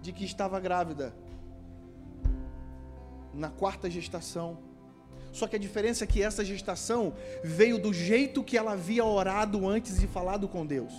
de 0.00 0.14
que 0.14 0.24
estava 0.24 0.58
grávida 0.58 1.14
na 3.34 3.50
quarta 3.50 3.90
gestação. 3.90 4.65
Só 5.38 5.46
que 5.46 5.56
a 5.56 5.58
diferença 5.58 6.04
é 6.04 6.06
que 6.06 6.22
essa 6.22 6.42
gestação 6.42 7.12
veio 7.44 7.78
do 7.78 7.92
jeito 7.92 8.42
que 8.42 8.56
ela 8.56 8.72
havia 8.72 9.04
orado 9.04 9.68
antes 9.68 10.02
e 10.02 10.06
falado 10.06 10.48
com 10.48 10.64
Deus. 10.64 10.94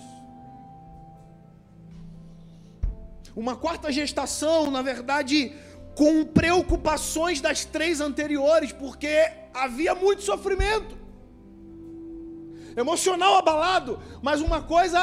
Uma 3.36 3.56
quarta 3.56 3.91
gestação, 3.91 4.69
na 4.69 4.84
verdade, 4.84 5.54
com 5.95 6.23
preocupações 6.23 7.41
das 7.41 7.65
três 7.65 8.00
anteriores, 8.00 8.71
porque 8.71 9.32
havia 9.52 9.95
muito 9.95 10.21
sofrimento 10.21 10.95
emocional 12.76 13.38
abalado, 13.38 14.00
mas 14.21 14.39
uma 14.39 14.62
coisa 14.62 15.00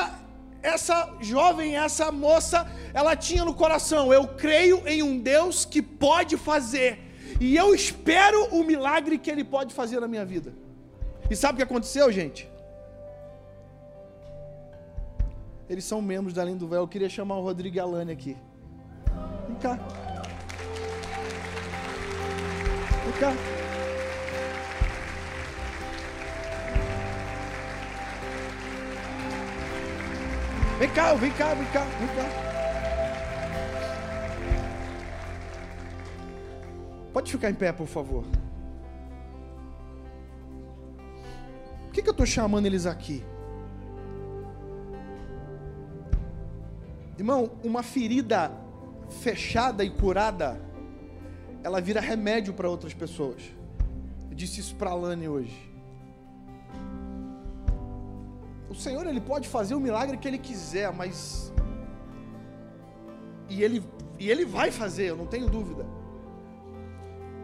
essa 0.63 1.13
jovem, 1.21 1.77
essa 1.77 2.13
moça, 2.13 2.71
ela 2.95 3.17
tinha 3.17 3.45
no 3.45 3.53
coração: 3.53 4.13
eu 4.13 4.29
creio 4.29 4.87
em 4.87 5.03
um 5.03 5.19
Deus 5.19 5.65
que 5.65 5.83
pode 5.83 6.37
fazer, 6.37 7.01
e 7.41 7.57
eu 7.57 7.75
espero 7.75 8.47
o 8.47 8.65
milagre 8.65 9.19
que 9.19 9.31
Ele 9.31 9.45
pode 9.45 9.75
fazer 9.75 10.01
na 10.01 10.09
minha 10.09 10.25
vida. 10.25 10.53
E 11.31 11.35
sabe 11.35 11.55
o 11.55 11.57
que 11.57 11.63
aconteceu, 11.63 12.11
gente? 12.13 12.49
Eles 15.69 15.85
são 15.85 16.03
membros 16.03 16.35
da 16.35 16.45
Linha 16.45 16.59
do 16.59 16.69
Véu. 16.69 16.83
Eu 16.83 16.89
queria 16.89 17.09
chamar 17.09 17.37
o 17.37 17.43
Rodrigo 17.43 17.81
Alane 17.81 18.13
aqui. 18.13 18.37
Vem 19.49 19.57
cá. 19.57 19.79
Vem 23.05 23.13
cá. 23.21 23.33
Vem 30.79 30.91
cá, 30.91 31.15
vem 31.15 31.31
cá, 31.33 31.55
vem 31.55 31.67
cá, 31.67 31.85
vem 31.85 32.09
cá. 32.09 32.64
Pode 37.15 37.31
ficar 37.31 37.49
em 37.49 37.55
pé, 37.55 37.73
por 37.73 37.87
favor. 37.87 38.25
Por 41.85 41.93
que, 41.93 42.03
que 42.03 42.09
eu 42.09 42.11
estou 42.11 42.27
chamando 42.27 42.67
eles 42.67 42.87
aqui? 42.87 43.23
Irmão, 47.17 47.53
uma 47.63 47.85
ferida 47.85 48.51
fechada 49.09 49.85
e 49.85 49.91
curada 49.91 50.61
ela 51.63 51.81
vira 51.81 52.01
remédio 52.01 52.53
para 52.53 52.69
outras 52.69 52.93
pessoas. 52.93 53.43
Eu 54.29 54.35
disse 54.35 54.59
isso 54.59 54.75
para 54.75 54.91
a 54.91 54.95
Lani 54.95 55.29
hoje. 55.29 55.73
O 58.69 58.75
Senhor 58.75 59.07
ele 59.07 59.21
pode 59.21 59.49
fazer 59.49 59.77
o 59.77 59.81
milagre 59.81 60.17
que 60.17 60.27
ele 60.27 60.39
quiser, 60.39 60.93
mas 60.93 61.53
e 63.49 63.63
ele 63.63 63.85
e 64.19 64.29
ele 64.29 64.45
vai 64.45 64.73
fazer, 64.73 65.11
eu 65.11 65.17
não 65.17 65.27
tenho 65.27 65.49
dúvida. 65.49 65.87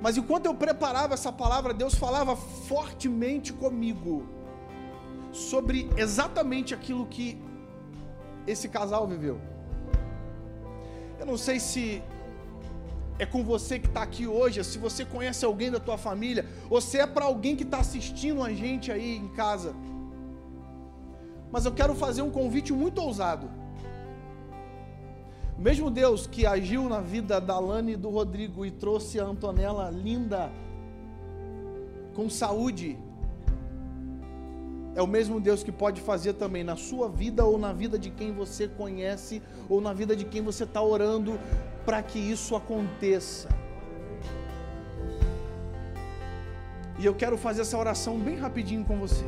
Mas 0.01 0.17
enquanto 0.17 0.47
eu 0.47 0.55
preparava 0.55 1.15
essa 1.15 1.31
palavra, 1.31 1.75
Deus 1.75 1.95
falava 1.95 2.35
fortemente 2.35 3.53
comigo 3.53 4.27
sobre 5.33 5.89
exatamente 5.97 6.75
aquilo 6.75 7.07
que 7.07 7.41
esse 8.47 8.69
casal 8.69 9.07
viveu. 9.07 9.41
Eu 11.19 11.27
não 11.27 11.37
sei 11.37 11.61
se 11.61 12.03
é 13.19 13.27
com 13.27 13.45
você 13.45 13.79
que 13.79 13.87
está 13.87 14.03
aqui 14.03 14.27
hoje, 14.27 14.65
se 14.65 14.79
você 14.79 15.05
conhece 15.05 15.45
alguém 15.45 15.71
da 15.71 15.79
tua 15.79 15.99
família, 15.99 16.47
ou 16.71 16.81
se 16.81 16.99
é 16.99 17.07
para 17.07 17.27
alguém 17.27 17.55
que 17.55 17.63
está 17.63 17.79
assistindo 17.79 18.43
a 18.43 18.51
gente 18.51 18.91
aí 18.91 19.17
em 19.17 19.29
casa. 19.29 19.75
Mas 21.53 21.67
eu 21.67 21.73
quero 21.73 21.95
fazer 21.95 22.23
um 22.23 22.31
convite 22.31 22.73
muito 22.73 23.03
ousado. 23.03 23.60
O 25.61 25.63
mesmo 25.63 25.91
Deus 25.91 26.27
que 26.27 26.47
agiu 26.47 26.89
na 26.89 27.03
vida 27.03 27.39
da 27.39 27.59
Lani 27.59 27.93
e 27.93 27.97
do 27.97 28.09
Rodrigo 28.09 28.65
e 28.65 28.71
trouxe 28.71 29.21
a 29.21 29.25
Antonella 29.25 29.91
linda, 29.91 30.51
com 32.15 32.31
saúde, 32.31 32.97
é 34.95 35.03
o 35.03 35.07
mesmo 35.07 35.39
Deus 35.39 35.63
que 35.63 35.71
pode 35.71 36.01
fazer 36.01 36.33
também 36.33 36.65
na 36.65 36.77
sua 36.77 37.11
vida 37.11 37.45
ou 37.45 37.59
na 37.59 37.75
vida 37.75 37.99
de 37.99 38.09
quem 38.09 38.33
você 38.33 38.69
conhece 38.69 39.43
ou 39.69 39.83
na 39.83 39.93
vida 39.93 40.17
de 40.17 40.25
quem 40.25 40.41
você 40.41 40.65
está 40.65 40.81
orando 40.81 41.39
para 41.85 42.03
que 42.03 42.19
isso 42.19 42.57
aconteça. 42.57 43.47
E 46.99 47.05
eu 47.05 47.15
quero 47.15 47.37
fazer 47.37 47.61
essa 47.61 47.77
oração 47.77 48.19
bem 48.19 48.39
rapidinho 48.39 48.83
com 48.83 48.99
você. 48.99 49.27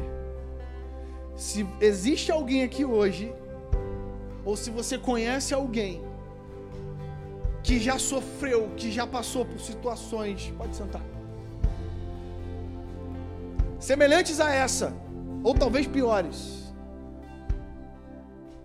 Se 1.37 1.69
existe 1.79 2.33
alguém 2.33 2.63
aqui 2.63 2.87
hoje, 2.87 3.35
ou 4.47 4.57
se 4.57 4.71
você 4.71 4.97
conhece 4.97 5.53
alguém 5.53 6.11
que 7.63 7.79
já 7.79 7.99
sofreu, 7.99 8.71
que 8.77 8.91
já 8.91 9.07
passou 9.07 9.45
por 9.45 9.61
situações, 9.61 10.53
pode 10.59 10.75
sentar, 10.75 11.03
semelhantes 13.79 14.41
a 14.41 14.51
essa, 14.53 14.93
ou 15.45 15.55
talvez 15.55 15.87
piores. 15.87 16.73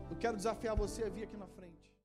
Eu 0.10 0.18
quero 0.18 0.36
desafiar 0.36 0.76
você 0.76 1.04
a 1.04 1.10
vir 1.10 1.24
aqui 1.24 1.38
na. 1.38 1.57